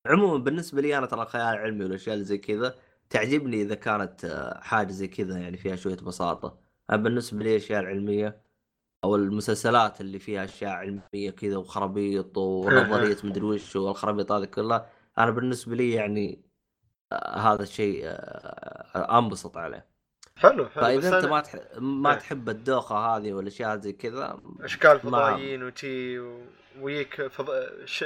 [0.07, 2.75] عموما بالنسبة لي أنا ترى الخيال العلمي والاشياء زي كذا
[3.11, 6.59] تعجبني اذا كانت آه، حاجة زي كذا يعني فيها شوية بساطه
[6.91, 8.43] أنا بالنسبة لي الاشياء العلميه
[9.05, 15.31] أو المسلسلات اللي فيها اشياء علميه كذا وخرابيط ونظريه مدري وش والخرابيط هذه كلها أنا
[15.31, 16.43] بالنسبة لي يعني
[17.13, 19.92] آه، هذا الشيء آه، انبسط عليه
[20.43, 21.55] حلو حلو فاذا أنت أنا ما تح...
[21.79, 22.19] ما إيه.
[22.19, 26.45] تحب الدوخة هذه والأشياء زي كذا أشكال فضائيين وتي و-
[26.81, 27.51] ويك فض...
[27.85, 28.05] ش...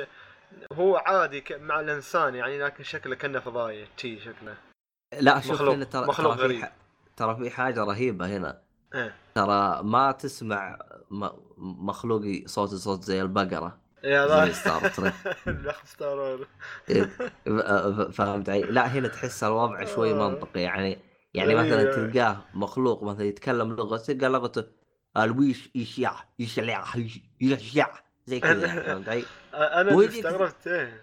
[0.73, 1.53] هو عادي ك...
[1.53, 4.55] مع الإنسان يعني لكن شكله كأنه فضائي تي شكله
[5.21, 6.65] لا شوف مخلوق- هنا ترى مخلوق ترى في غريب.
[6.65, 6.73] ح...
[7.17, 8.59] ترى في حاجة رهيبة هنا
[8.95, 10.79] إيه ترى ما تسمع
[11.11, 11.29] م...
[11.59, 15.15] مخلوقي صوت صوت زي البقرة يا ستار تريك
[15.85, 16.47] ستار
[16.91, 17.05] إيه،
[18.11, 20.15] فهمت علي؟ لا هنا تحس الوضع شوي آه.
[20.29, 20.99] منطقي يعني
[21.37, 21.93] يعني مثلا إيه.
[21.95, 24.65] تلقاه مخلوق مثلا يتكلم لغة تلقى لغته
[25.17, 26.85] الويش يشيع يشلع
[27.41, 27.89] يشيع
[28.27, 29.25] زي كذا فهمت علي؟
[29.55, 31.03] أنا استغربت إيه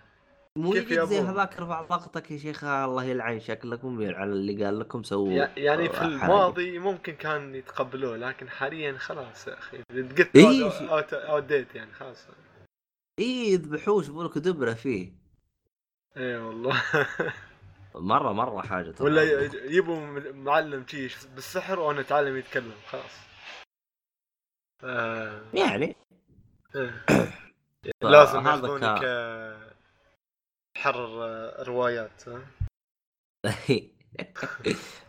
[0.55, 5.03] مو يجيك زي؟ هذاك رفع ضغطك يا شيخ الله يلعن شكلكم يلعن اللي قال لكم
[5.03, 6.07] سووا يع- يعني في حاجة.
[6.07, 10.89] الماضي ممكن كان يتقبلوه لكن حاليا خلاص يا أخي قلت إيه.
[10.89, 12.27] اوت اوت ديت يعني خلاص
[13.19, 15.11] اي يذبحوش يقولك دبرة فيه
[16.17, 16.81] إيه والله
[17.95, 19.05] مره مرة حاجة ترى.
[19.05, 19.99] ولا ي- يجيبوا
[20.31, 23.11] معلم شي بالسحر وأنا أتعلم يتكلم خلاص
[24.83, 25.41] آه.
[25.53, 25.95] يعني
[26.75, 27.05] إيه.
[28.01, 29.73] لازم هذا آه،
[30.77, 32.41] حرر آه، روايات ها؟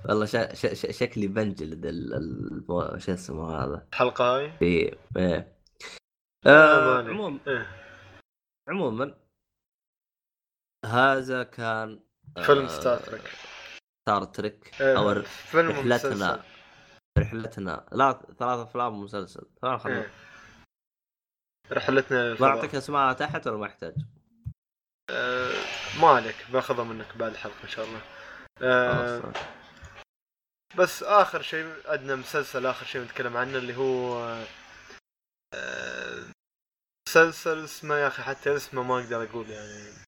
[0.09, 0.55] والله شا...
[0.55, 0.75] شا...
[0.75, 0.93] شا...
[0.93, 2.15] شكلي بنجلد ال...
[2.15, 3.03] ال...
[3.03, 5.47] شو اسمه هذا الحلقة هاي في إيه آه،
[6.47, 7.09] آه.
[7.09, 7.67] عموما إيه.
[8.69, 9.15] عموما
[10.85, 13.31] هذا كان آه، فيلم Star Trek
[14.03, 16.45] Star Trek أو فيلم رحلتنا.
[17.19, 17.87] رحلتنا.
[17.93, 19.47] لا ثلاث أفلام ومسلسل.
[19.63, 20.11] ثلاث خلنا إيه.
[21.73, 22.37] رحلتنا.
[22.43, 23.95] أعطيك أسماء تحت ولا ما يحتاج؟
[25.11, 25.53] آه،
[26.01, 26.37] ما عليك.
[26.53, 28.01] باخذها منك بعد الحلقة إن شاء الله.
[28.59, 29.35] خلاص
[30.79, 34.25] بس آخر شيء عندنا مسلسل آخر شيء نتكلم عنه اللي هو
[35.55, 36.25] آه،
[37.09, 40.05] مسلسل اسمه يا أخي حتى اسمه ما أقدر أقول يعني.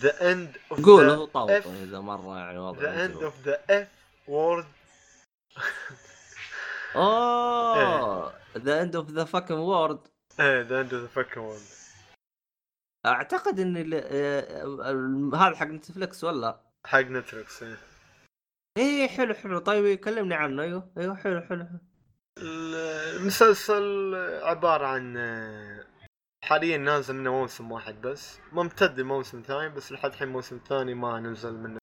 [0.00, 3.22] The End of قول هو F- طوط إذا مرة يعني وضع ذا اند.
[3.22, 3.88] اوف ذا اف
[4.28, 4.66] وورد
[6.96, 9.98] اوه ذا اند اوف ذا فاكن وورد
[10.40, 11.60] إيه ذا اند اوف ذا فاكن وورد
[13.06, 17.76] أعتقد إن آه، ال- هذا حق Netflix ولا؟ حق Netflix إيه.
[18.78, 21.78] إيه حلو حلو طيب كلمني عنه أيوه أيوه حلو حلو حلو.
[23.18, 25.16] المسلسل عبارة عن
[26.50, 28.40] حاليا نازل منه موسم واحد بس.
[28.52, 31.78] ممتد الموسم الثاني بس لحد الحين الموسم الثاني ما نزل منه.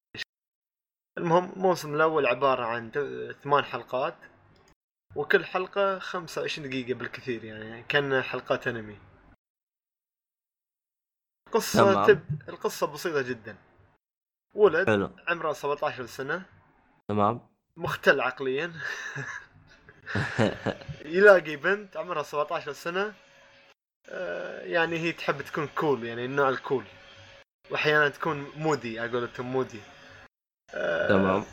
[1.18, 2.90] المهم الموسم الأول عبارة عن
[3.42, 4.14] ثمان حلقات.
[5.16, 8.98] وكل حلقة 25 دقيقة بالكثير يعني كأن حلقات أنمي.
[11.52, 12.06] قصة.
[12.06, 12.20] تب...
[12.48, 13.56] القصة بسيطة جدا.
[14.54, 15.10] ولد حلو.
[15.28, 16.46] عمره 17 سنة.
[17.08, 17.48] تمام.
[17.76, 18.72] مختل عقليا.
[21.16, 23.27] يلاقي بنت عمرها 17 سنة.
[24.62, 26.84] يعني هي تحب تكون كول يعني النوع الكول
[27.70, 29.80] وأحيانا تكون مودي على قولتهم مودي
[30.74, 31.44] آه، تمام.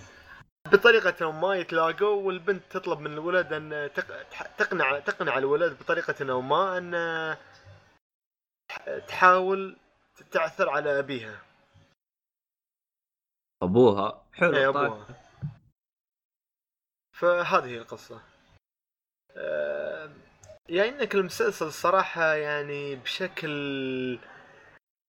[0.74, 3.89] بطريقة ما يتلاقوا والبنت تطلب من الولد أن
[4.58, 6.91] تقنع تقنع الولد بطريقة أو ما أن
[8.70, 9.78] تح- تحاول
[10.32, 11.41] تعثر على أبيها.
[13.64, 14.91] أبوها؟ حلو اي طيب.
[14.91, 15.08] أبوها.
[17.14, 18.22] فهذه هي القصة.
[19.38, 20.10] آه،
[20.70, 24.20] يعني إنك المسلسل صراحة يعني بشكل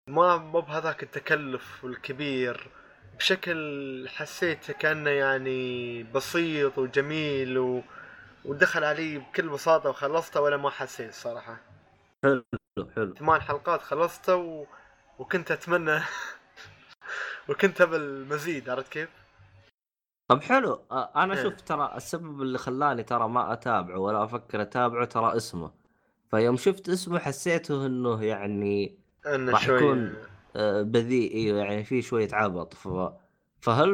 [0.09, 2.67] ما مو بهذاك التكلف الكبير
[3.17, 7.81] بشكل حسيت كأنه يعني بسيط وجميل و...
[8.45, 11.57] ودخل علي بكل بساطة وخلصته ولا ما حسيت صراحة
[12.23, 12.43] حلو
[12.95, 14.65] حلو ثمان حلقات خلصته و...
[15.19, 15.99] وكنت أتمنى
[17.49, 19.09] وكنت بالمزيد عرفت كيف؟
[20.27, 20.81] طب حلو.
[20.91, 21.43] آه، أنا إيه.
[21.43, 25.71] شوف ترى السبب اللي خلاني ترى ما أتابعه ولا أفكر أتابعه ترى اسمه.
[26.31, 28.95] فيوم شفت اسمه حسيته إنه يعني
[29.27, 30.13] إنه راح يكون-
[30.55, 31.33] آه، بذيء.
[31.35, 32.87] إيوه يعني في شوية عبط ف
[33.61, 33.89] فهل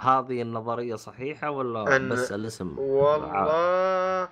[0.00, 4.28] هذه النظرية صحيحة ولا أن- بس الاسم والله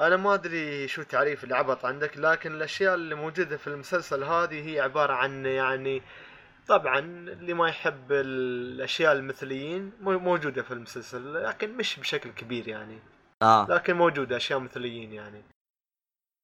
[0.00, 4.80] أنا ما أدري شو تعريف العبط عندك لكن الأشياء اللي موجودة في المسلسل هذه هي
[4.80, 6.02] عبارة عن يعني
[6.68, 12.98] طبعا اللي ما يحب الأشياء المثليين مو- موجودة في المسلسل لكن مش بشكل كبير يعني
[13.42, 15.42] آه لكن موجودة أشياء مثليين يعني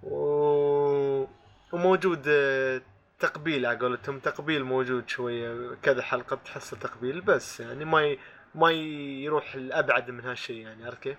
[0.02, 1.26] و...
[1.72, 2.82] وموجود آه،
[3.18, 8.18] تقبيل على قولتهم تقبيل موجود شوية كذا حلقة بتحصل تقبيل بس يعني ما ي...
[8.54, 11.18] ما يروح الابعد من هالشيء يعني عرفت كيف؟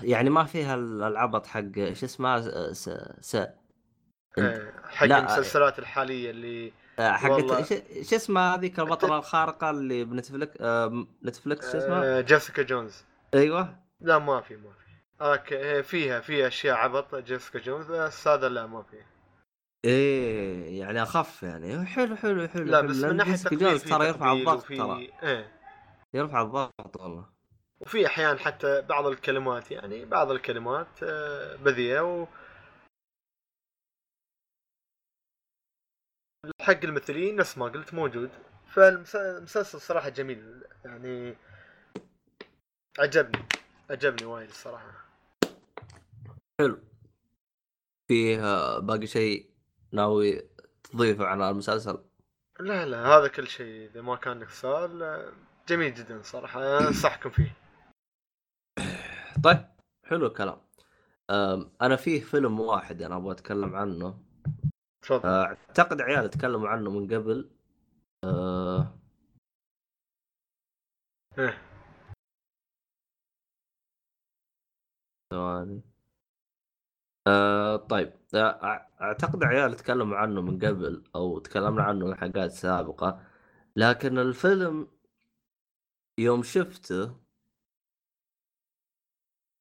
[0.00, 1.62] يعني ما فيها ال- العبط حق
[1.92, 2.48] شو اسمه س...
[2.72, 2.90] س...
[3.20, 3.34] س...
[4.38, 5.18] آه، حق لا.
[5.18, 7.74] المسلسلات الحالية اللي آه، حقت.
[8.02, 13.04] شو اسمها هذيك البطلة الخارقة اللي ب Netflix آه Netflix شو اسمها؟ آه، جيسيكا جونز.
[13.34, 13.78] أيوه.
[14.00, 15.24] لا ما في ما في.
[15.24, 17.86] okay فيها فيها أشياء عبط جيسيكا جونز.
[17.86, 19.06] بس هذا لا ما فيه
[19.84, 21.86] إيه يعني أخف يعني.
[21.86, 22.64] حلو حلو حلو.
[22.64, 22.80] لا.
[22.80, 25.10] بس من ناحية في ترى يرفع الضغط ترى.
[25.22, 25.52] إيه.
[26.14, 27.38] يرفع الضغط والله.
[27.80, 32.28] وفي أحيان حتى بعض الكلمات يعني بعض الكلمات آه، بذيئة
[36.60, 38.30] حق الممثلين نفس ما قلت موجود.
[38.66, 41.36] فالمسلسل صراحة جميل يعني
[42.98, 43.44] عجبني
[43.90, 45.04] عجبني وايد الصراحة.
[46.60, 46.78] حلو.
[48.08, 49.50] فيه آه، باقي شيء
[49.92, 50.42] ناوي
[50.82, 52.04] تضيفه عن المسلسل؟
[52.60, 55.32] لا لا هذا كل شيء إذا ما كان لك سؤال آه،
[55.68, 57.56] جميل جدا صراحة أنصحكم فيه.
[59.44, 59.68] طيب
[60.04, 60.60] حلو الكلام.
[61.82, 64.27] أنا فيه فيلم واحد أنا أبغى أتكلم عنه.
[65.08, 65.28] تفضل.
[65.28, 67.50] أعتقد عيال تكلموا عنه من قبل.
[68.24, 68.98] أه،
[71.38, 71.58] إيه.
[75.32, 75.82] ثواني.
[77.28, 78.12] أه، طيب.
[78.34, 83.26] أع- أعتقد عيال تكلموا عنه من قبل أو تكلمنا عنه من حلقات سابقة.
[83.76, 84.88] لكن الفيلم
[86.18, 87.16] يوم شفته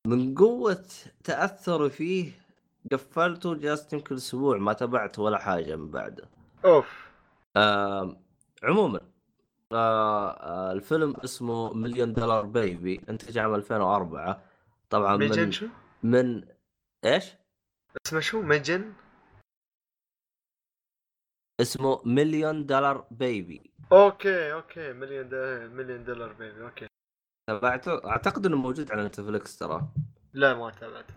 [0.08, 0.88] من قوة
[1.24, 2.47] تأثري فيه
[2.92, 6.30] قفلته جلست يمكن أسبوع ما تابعت ولا حاجة من بعده
[6.66, 7.08] أوف
[7.58, 8.18] آه
[8.64, 9.00] عموما
[9.72, 14.44] آه آه الفيلم اسمه Million Dollar Baby انتج عام 2004
[14.90, 15.68] طبعا ميجن من شو؟
[16.04, 16.44] من
[17.06, 17.34] إيش؟
[18.06, 18.94] اسمه شو؟ ميجن؟
[21.62, 26.88] اسمه مليون دولار بيبي أوكي أوكي مليون دولار مليون دولار بيبي أوكي
[27.50, 29.88] تابعته أعتقد إنه موجود على Netflix ترى
[30.38, 31.14] لا ما تابعته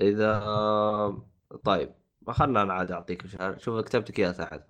[0.00, 0.40] إذا
[1.64, 1.94] طيب
[2.28, 3.26] خلنا أنا عاد أعطيك
[3.58, 4.60] شوف كتبت اياه تحت.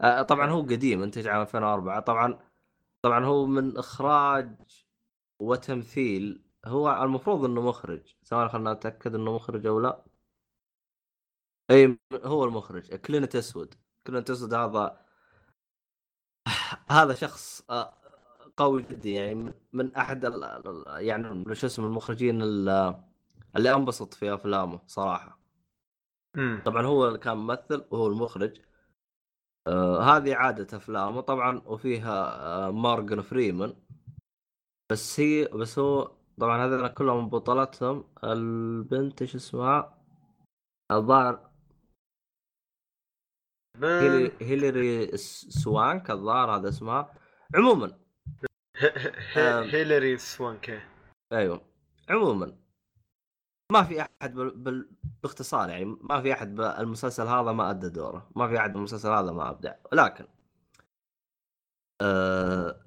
[0.00, 2.38] آه، طبعا هو قديم انتج عام 2004 طبعا
[3.02, 4.56] طبعا هو من إخراج
[5.40, 8.14] وتمثيل هو المفروض إنه مخرج.
[8.24, 10.04] ثواني خلنا نتاكد إنه مخرج أو لا.
[11.70, 13.74] أي هو المخرج كلينت إيستوود.
[14.06, 15.00] كلينت إيستوود هذا
[16.90, 17.94] هذا شخص آه،
[18.56, 20.24] قوي جدا يعني من- أحد
[20.86, 23.04] يعني شو اسمه المخرجين ال-
[23.56, 25.38] اللي أنبسط في أفلامه صراحة.
[26.36, 28.60] امم طبعا هو اللي كان ممثل وهو المخرج.
[29.66, 33.76] آه هذه عادة أفلامه طبعا وفيها آه مارجن فريمان.
[34.92, 38.04] بس هي بس هو طبعا هذول كلهم بطلتهم.
[38.24, 40.04] البنت إيش اسمها؟
[40.92, 41.50] الظاهر
[43.82, 47.14] هيلي هيلاري سوانك الظاهر هذا اسمها.
[47.54, 47.98] عموما.
[49.74, 50.80] هيلاري سوانكي
[51.32, 51.60] أيوه.
[52.10, 52.63] عموما
[53.72, 54.50] ما في أحد بال...
[54.50, 54.88] بال...
[55.22, 58.28] باختصار يعني ما في أحد بالمسلسل هذا ما أدى دوره.
[58.36, 59.74] ما في أحد بالمسلسل هذا ما أبدع.
[59.92, 60.26] ولكن
[62.00, 62.80] آه...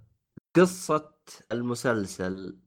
[0.56, 1.14] قصة
[1.52, 2.58] المسلسل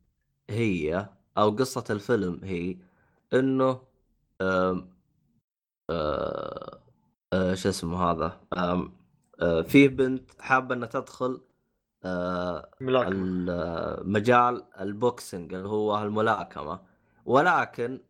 [0.51, 1.09] هي
[1.39, 2.77] أو قصة الفيلم هي
[3.35, 3.83] إنه
[4.41, 4.91] آم...
[5.91, 6.81] آه...
[7.33, 7.55] آه...
[7.55, 8.93] شو اسمه هذا؟ آم...
[9.41, 9.63] آه...
[9.63, 11.41] فيه بنت حابة إنها تدخل
[12.05, 12.71] آه...
[12.81, 13.13] ملاكمة.
[13.13, 16.90] ال- مجال البوكسنج اللي هو الملاكمة.
[17.31, 18.01] ولكن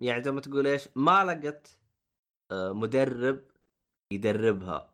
[0.00, 1.78] يعني زي ما تقول إيش ما لقت
[2.50, 3.40] أه، مدرب
[4.12, 4.90] يدربها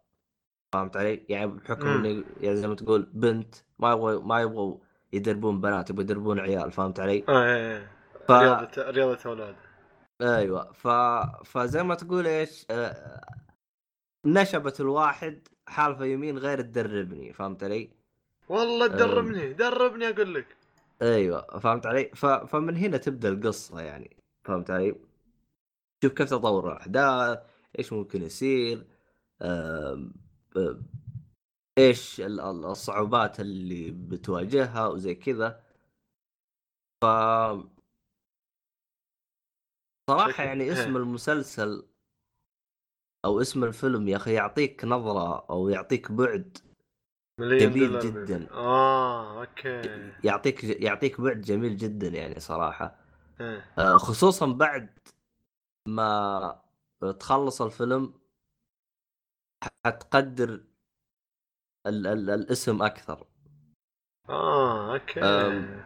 [0.73, 1.89] فهمت علي؟ يعني بحكم.
[1.89, 4.77] إني يعني زي ما تقول بنت ما يبغوا ما يبغوا
[5.13, 7.89] يدربون بنات يبغوا يدربون عيال فهمت علي؟ آه إيه إيه
[8.29, 8.31] ف...
[8.31, 9.55] رياضة رياضة أولاد
[10.23, 10.89] أيوه ف...
[11.45, 13.21] فزي ما تقول إيش أه...
[14.27, 17.91] نشبت الواحد حالفه يمين غير تدربني فهمت علي؟
[18.49, 20.47] والله دربني دربني أقول لك
[21.03, 22.27] أيوه فهمت علي؟ ف...
[22.27, 24.95] فمن هنا تبدأ القصة يعني فهمت علي؟
[26.05, 27.39] شوف كيف تطور الاحداث
[27.79, 28.87] إيش ممكن يصير
[29.43, 30.13] آم،
[30.57, 30.87] آم،
[31.79, 35.63] إيش ال- ال- الصعوبات اللي بتواجهها وزي كذا
[37.03, 37.07] ف
[40.11, 40.97] صراحة يعني اسم.
[40.97, 41.87] المسلسل
[43.25, 46.59] أو اسم الفيلم يا أخي يعطيك نظرة أو يعطيك بعد
[47.41, 48.49] جميل جداً.
[48.51, 52.97] آه أوكي يعطيك يعطيك بعد جميل جدا يعني صراحة
[53.41, 53.65] إيه.
[53.79, 54.99] آه، خصوصا بعد
[55.89, 56.63] ما
[57.21, 58.15] تخلص الفيلم
[59.87, 60.65] حتقدر
[61.87, 63.27] ال ال الاسم أكثر
[64.29, 65.83] آه أوكي أم.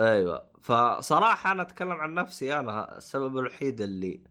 [0.00, 4.24] أيوه فصراحة أنا أتكلم عن نفسي أنا السبب الوحيد اللي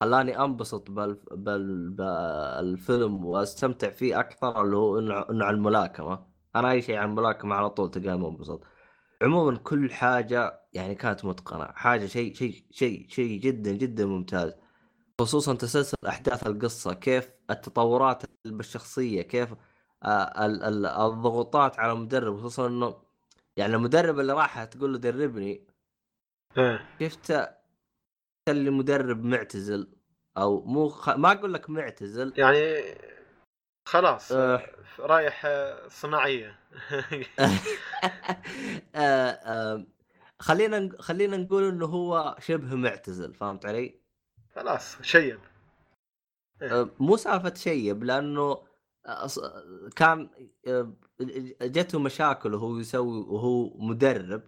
[0.00, 1.14] خلاني أنبسط بال...
[1.30, 1.90] بال...
[1.90, 6.26] بالفيلم وأستمتع فيه أكثر اللي هو إنه عن الملاكمة.
[6.56, 8.64] أنا أي شيء عن الملاكمة على طول تلقاني منبسط.
[9.22, 11.64] عموما كل حاجة يعني كانت متقنة.
[11.64, 14.52] حاجة شيء شيء شيء شيء جدا جدا ممتاز.
[15.20, 19.54] خصوصا تسلسل أحداث القصة كيف التطورات بالشخصية كيف
[20.02, 22.38] آه، ال- ال- الضغوطات على المدرب.
[22.38, 22.94] خصوصا إنه
[23.56, 25.66] يعني المدرب اللي راح تقول له دربني.
[26.58, 26.88] إيه.
[27.00, 27.50] شفت
[28.48, 29.88] اللي مدرب معتزل
[30.36, 31.08] أو مو خ...
[31.08, 32.32] ما أقول لك معتزل.
[32.36, 32.94] يعني
[33.86, 34.62] خلاص آه.
[34.98, 35.46] رايح
[35.88, 36.58] صناعية.
[38.94, 39.86] آه، آه،
[40.40, 44.00] خلينا خلينا نقول إنه هو شبه معتزل فهمت علي؟
[44.54, 45.40] خلاص شيب.
[46.62, 48.58] آه، مو سالفة شيب لأنه
[49.96, 50.30] كان
[50.66, 50.92] آه،
[51.62, 54.42] جته مشاكل وهو يسوي وهو مدرب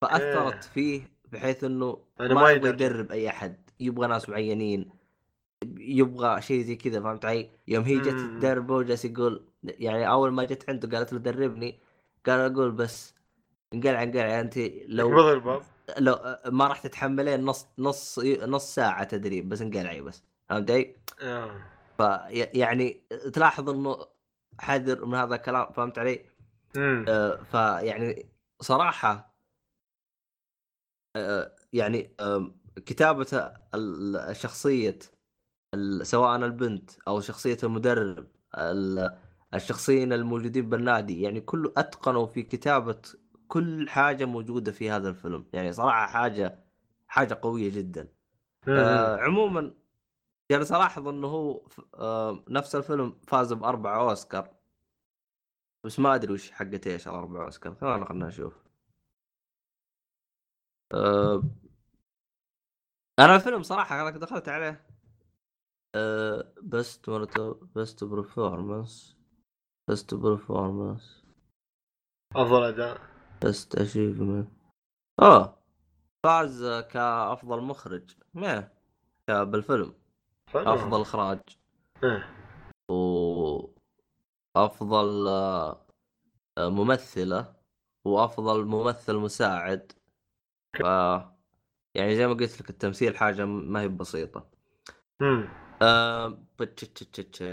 [0.00, 3.12] فأثرت فيه بحيث إنه ما يبغى يدرب.
[3.12, 4.90] أي أحد يبغى ناس معينين
[5.78, 8.08] يبغى شيء زي كذا فهمت علي؟ يوم هي جت.
[8.08, 11.78] تدربه جالس يقول يعني أول ما جت عنده قالت له دربني
[12.26, 13.14] قال أقول بس
[13.74, 15.10] انقلع انقلع أنت لو
[15.98, 21.50] لو ما راح تتحملين نص نص نص ساعة تدريب بس انقلعي بس فهمت علي؟ آه.
[21.96, 23.02] فيعني
[23.32, 23.96] تلاحظ إنه
[24.60, 26.24] حذر من هذا الكلام فهمت علي؟
[27.08, 28.26] آه، فيعني
[28.60, 29.31] صراحة
[31.72, 32.10] يعني
[33.74, 34.98] الشخصيه
[35.74, 38.26] ال- سواء البنت أو شخصية المدرب
[38.58, 39.18] ال-
[39.54, 43.02] الشخصيين الموجودين بالنادي يعني كله أتقنوا في كتابة
[43.48, 45.46] كل حاجة موجودة في هذا الفيلم.
[45.52, 46.64] يعني صراحة حاجة
[47.08, 48.08] حاجة قوية جدا.
[48.68, 49.16] آه.
[49.16, 49.74] عموما
[50.50, 54.50] جالس الاحظ انه هو آه نفس الفيلم فاز باربع أوسكار
[55.84, 58.61] بس ما أدري وش حقت إيش الاربع أوسكار خلينا خلنا نشوف.
[60.94, 61.42] آه
[63.18, 64.86] أنا الفيلم صراحة أنا دخلت عليه
[66.62, 69.16] best مرتو best performance
[69.90, 71.22] best performance
[72.36, 73.00] أفضل أداء.
[73.44, 74.48] best achievement
[75.22, 75.58] آه
[76.26, 78.10] فاز كأفضل مخرج.
[78.34, 78.68] ما
[79.28, 79.94] بالفيلم.
[80.54, 81.40] أفضل إخراج.
[82.04, 82.36] إيه.
[84.56, 85.86] وافضل آه،
[86.58, 87.54] آه، ممثلة.
[88.04, 89.92] وأفضل ممثل مساعد.
[90.72, 90.80] ف
[91.94, 94.50] يعني زي ما قلت لك التمثيل حاجة ما هي بسيطة.
[95.82, 97.52] آه، بتش-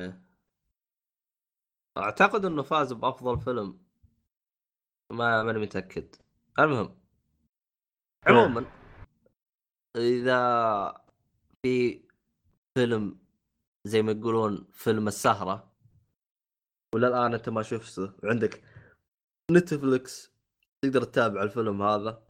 [1.98, 3.80] أعتقد إنه فاز بأفضل فيلم.
[5.12, 6.16] ما ماني متأكد.
[6.60, 7.00] المهم.
[8.28, 8.66] عموما
[9.96, 11.04] إذا
[11.64, 12.04] في
[12.78, 13.20] فيلم
[13.86, 15.72] زي ما يقولون فيلم السهرة
[16.96, 18.64] ولا الان أنت ما شفته وعندك
[19.52, 20.32] نتفلكس
[20.82, 22.29] تقدر تتابع الفيلم هذا.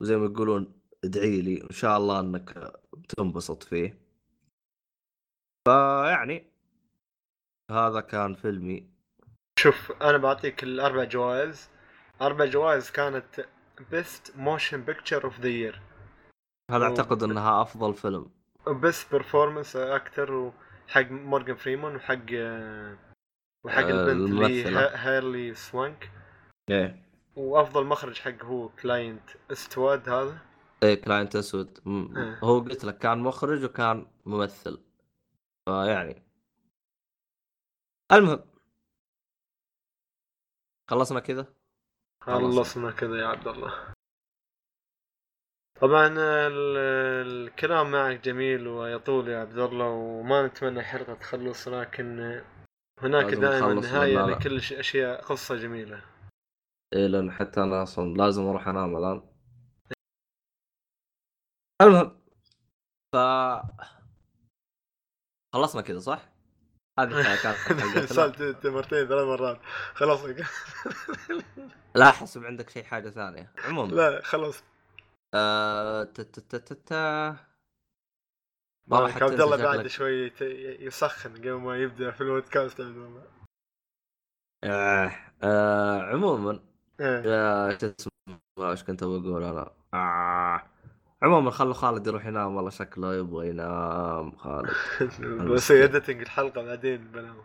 [0.00, 3.98] وزي ما يقولون ادعي لي إن شاء الله إنك بتنبسط فيه.
[5.68, 6.52] فيعني
[7.70, 8.90] هذا كان فيلمي.
[9.58, 11.70] شوف أنا بعطيك الأربع جوائز.
[12.22, 13.46] أربع جوائز كانت
[13.90, 15.80] best motion picture of the year
[16.70, 16.86] هذا أوه.
[16.86, 18.30] أعتقد إنها أفضل فيلم؟
[18.66, 22.26] و best performance actor وحق مورجان فريمان وحق
[23.64, 26.10] وحق البنت اللي هيلاري سوانك.
[26.70, 27.05] إيه.
[27.36, 30.38] وأفضل مخرج حق هو كلينت إيستوود هذا.
[30.82, 32.38] إيه كلينت إيستوود إيه.
[32.44, 34.82] هو قلت لك كان مخرج وكان ممثل.
[35.64, 36.22] فيعني
[38.12, 38.44] المهم.
[40.90, 41.46] خلصنا كذا؟
[42.22, 42.56] خلص.
[42.56, 43.94] خلصنا كذا يا عبد الله.
[45.80, 46.76] طبعا ال-
[47.26, 52.42] الكلام معك جميل ويطول يا عبد الله وما نتمنى الحلقة تخلص لكن
[53.02, 56.15] هناك دائما نهاية؟ لكل أشياء قصة جميلة.
[56.96, 59.22] إيه لأن حتى أنا أصلا لازم أروح أنام الآن.
[61.82, 62.20] المهم.
[63.12, 63.16] ف
[65.54, 66.28] خلصنا كذا صح؟
[66.98, 69.60] هذه كانت سالت مرتين ثلاث مرات.
[69.94, 70.20] خلاص
[71.96, 73.52] لا احسب عندك شيء حاجة ثانية.
[73.64, 73.92] عموما.
[73.92, 74.64] لا خلاص
[75.34, 76.08] آه...
[78.90, 80.32] والله حتى عبد الله بعد شوي
[80.80, 83.22] يسخن قبل ما يبدأ في البودكاست الله
[84.64, 85.12] آه...
[85.42, 86.00] آه...
[86.02, 86.65] عموما.
[87.00, 90.62] شو اسمه؟ أيش كنت بقول أنا؟ آه...
[91.22, 94.70] عموما خلوا خالد يروح ينام والله شكله يبغى ينام خالد.
[95.52, 97.36] بس editing الحلقة بعدين بنام.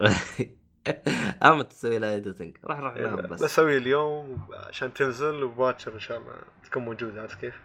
[1.44, 3.30] أما تسوي لها editing راح راح نام بس.
[3.30, 6.34] بس بسوي اليوم عشان تنزل وباكر إن شاء الله.
[6.64, 7.62] تكون موجوده عرفت كيف؟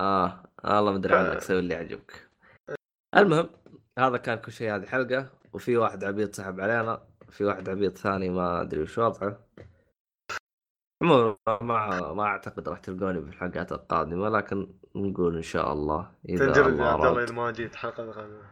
[0.00, 0.42] آه.
[0.64, 2.28] والله ما أدري عنك سوي اللي يعجبك.
[3.16, 3.50] المهم
[3.98, 8.30] هذا كان كل شيء هذه حلقه وفي واحد عبيط سحب علينا في واحد عبيط ثاني
[8.30, 9.46] ما أدري وش وضعه.
[11.02, 16.46] عموما ما ما أعتقد راح تلقوني في الحلقات القادمة لكن نقول إن شاء الله إذا
[16.46, 18.42] تنجرد يا عبد الله إذا ما جيت الحلقة القادمة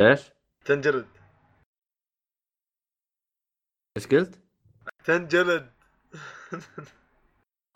[0.00, 0.30] إيش؟
[0.64, 1.06] تنجرد
[3.96, 4.40] إيش قلت؟
[5.04, 5.70] تنجلد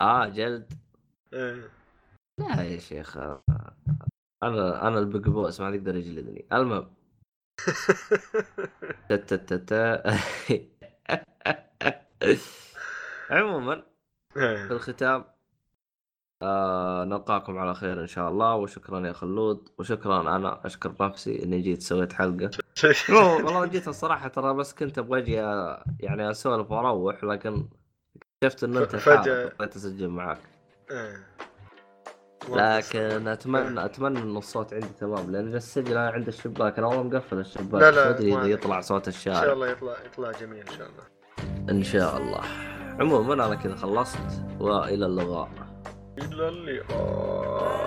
[0.01, 0.73] آه جلد
[1.33, 1.69] إيه.
[2.39, 3.41] لا يا شيخ أنا
[4.87, 6.95] أنا ال big boss ما يقدر يجلدني المهم
[9.09, 10.03] تا- تا- تا- تا.
[13.29, 13.83] عموما
[14.33, 14.71] في إيه.
[14.71, 15.25] الختام
[16.41, 21.61] آه نلقاكم على خير إن شاء الله وشكرا يا خلود وشكرا أنا أشكر نفسي إني
[21.61, 22.49] جيت سويت حلقة.
[23.09, 25.33] والله جيت الصراحة ترى بس كنت أبغى أجي
[25.99, 27.67] يعني أسولف وأروح لكن
[28.43, 30.39] اكتشفت إن أنت فجأة أسجل معاك.
[30.91, 31.35] إيه.
[32.49, 37.03] لكن أتمنى أتمنى إن الصوت عندي تمام لأن جالس اسجل أنا عند الشباك أنا والله
[37.03, 40.31] مقفل الشباك لا، لا، ما أدري إذا يطلع صوت إن شاء الشارع الله يطلع يطلع
[40.31, 41.03] جميل إن شاء الله.
[41.69, 42.74] إن شاء الله.
[42.99, 44.45] عموما أنا كذا خلصت.
[44.59, 45.49] وإلى اللقاء.
[46.17, 47.84] إلى اللقاء.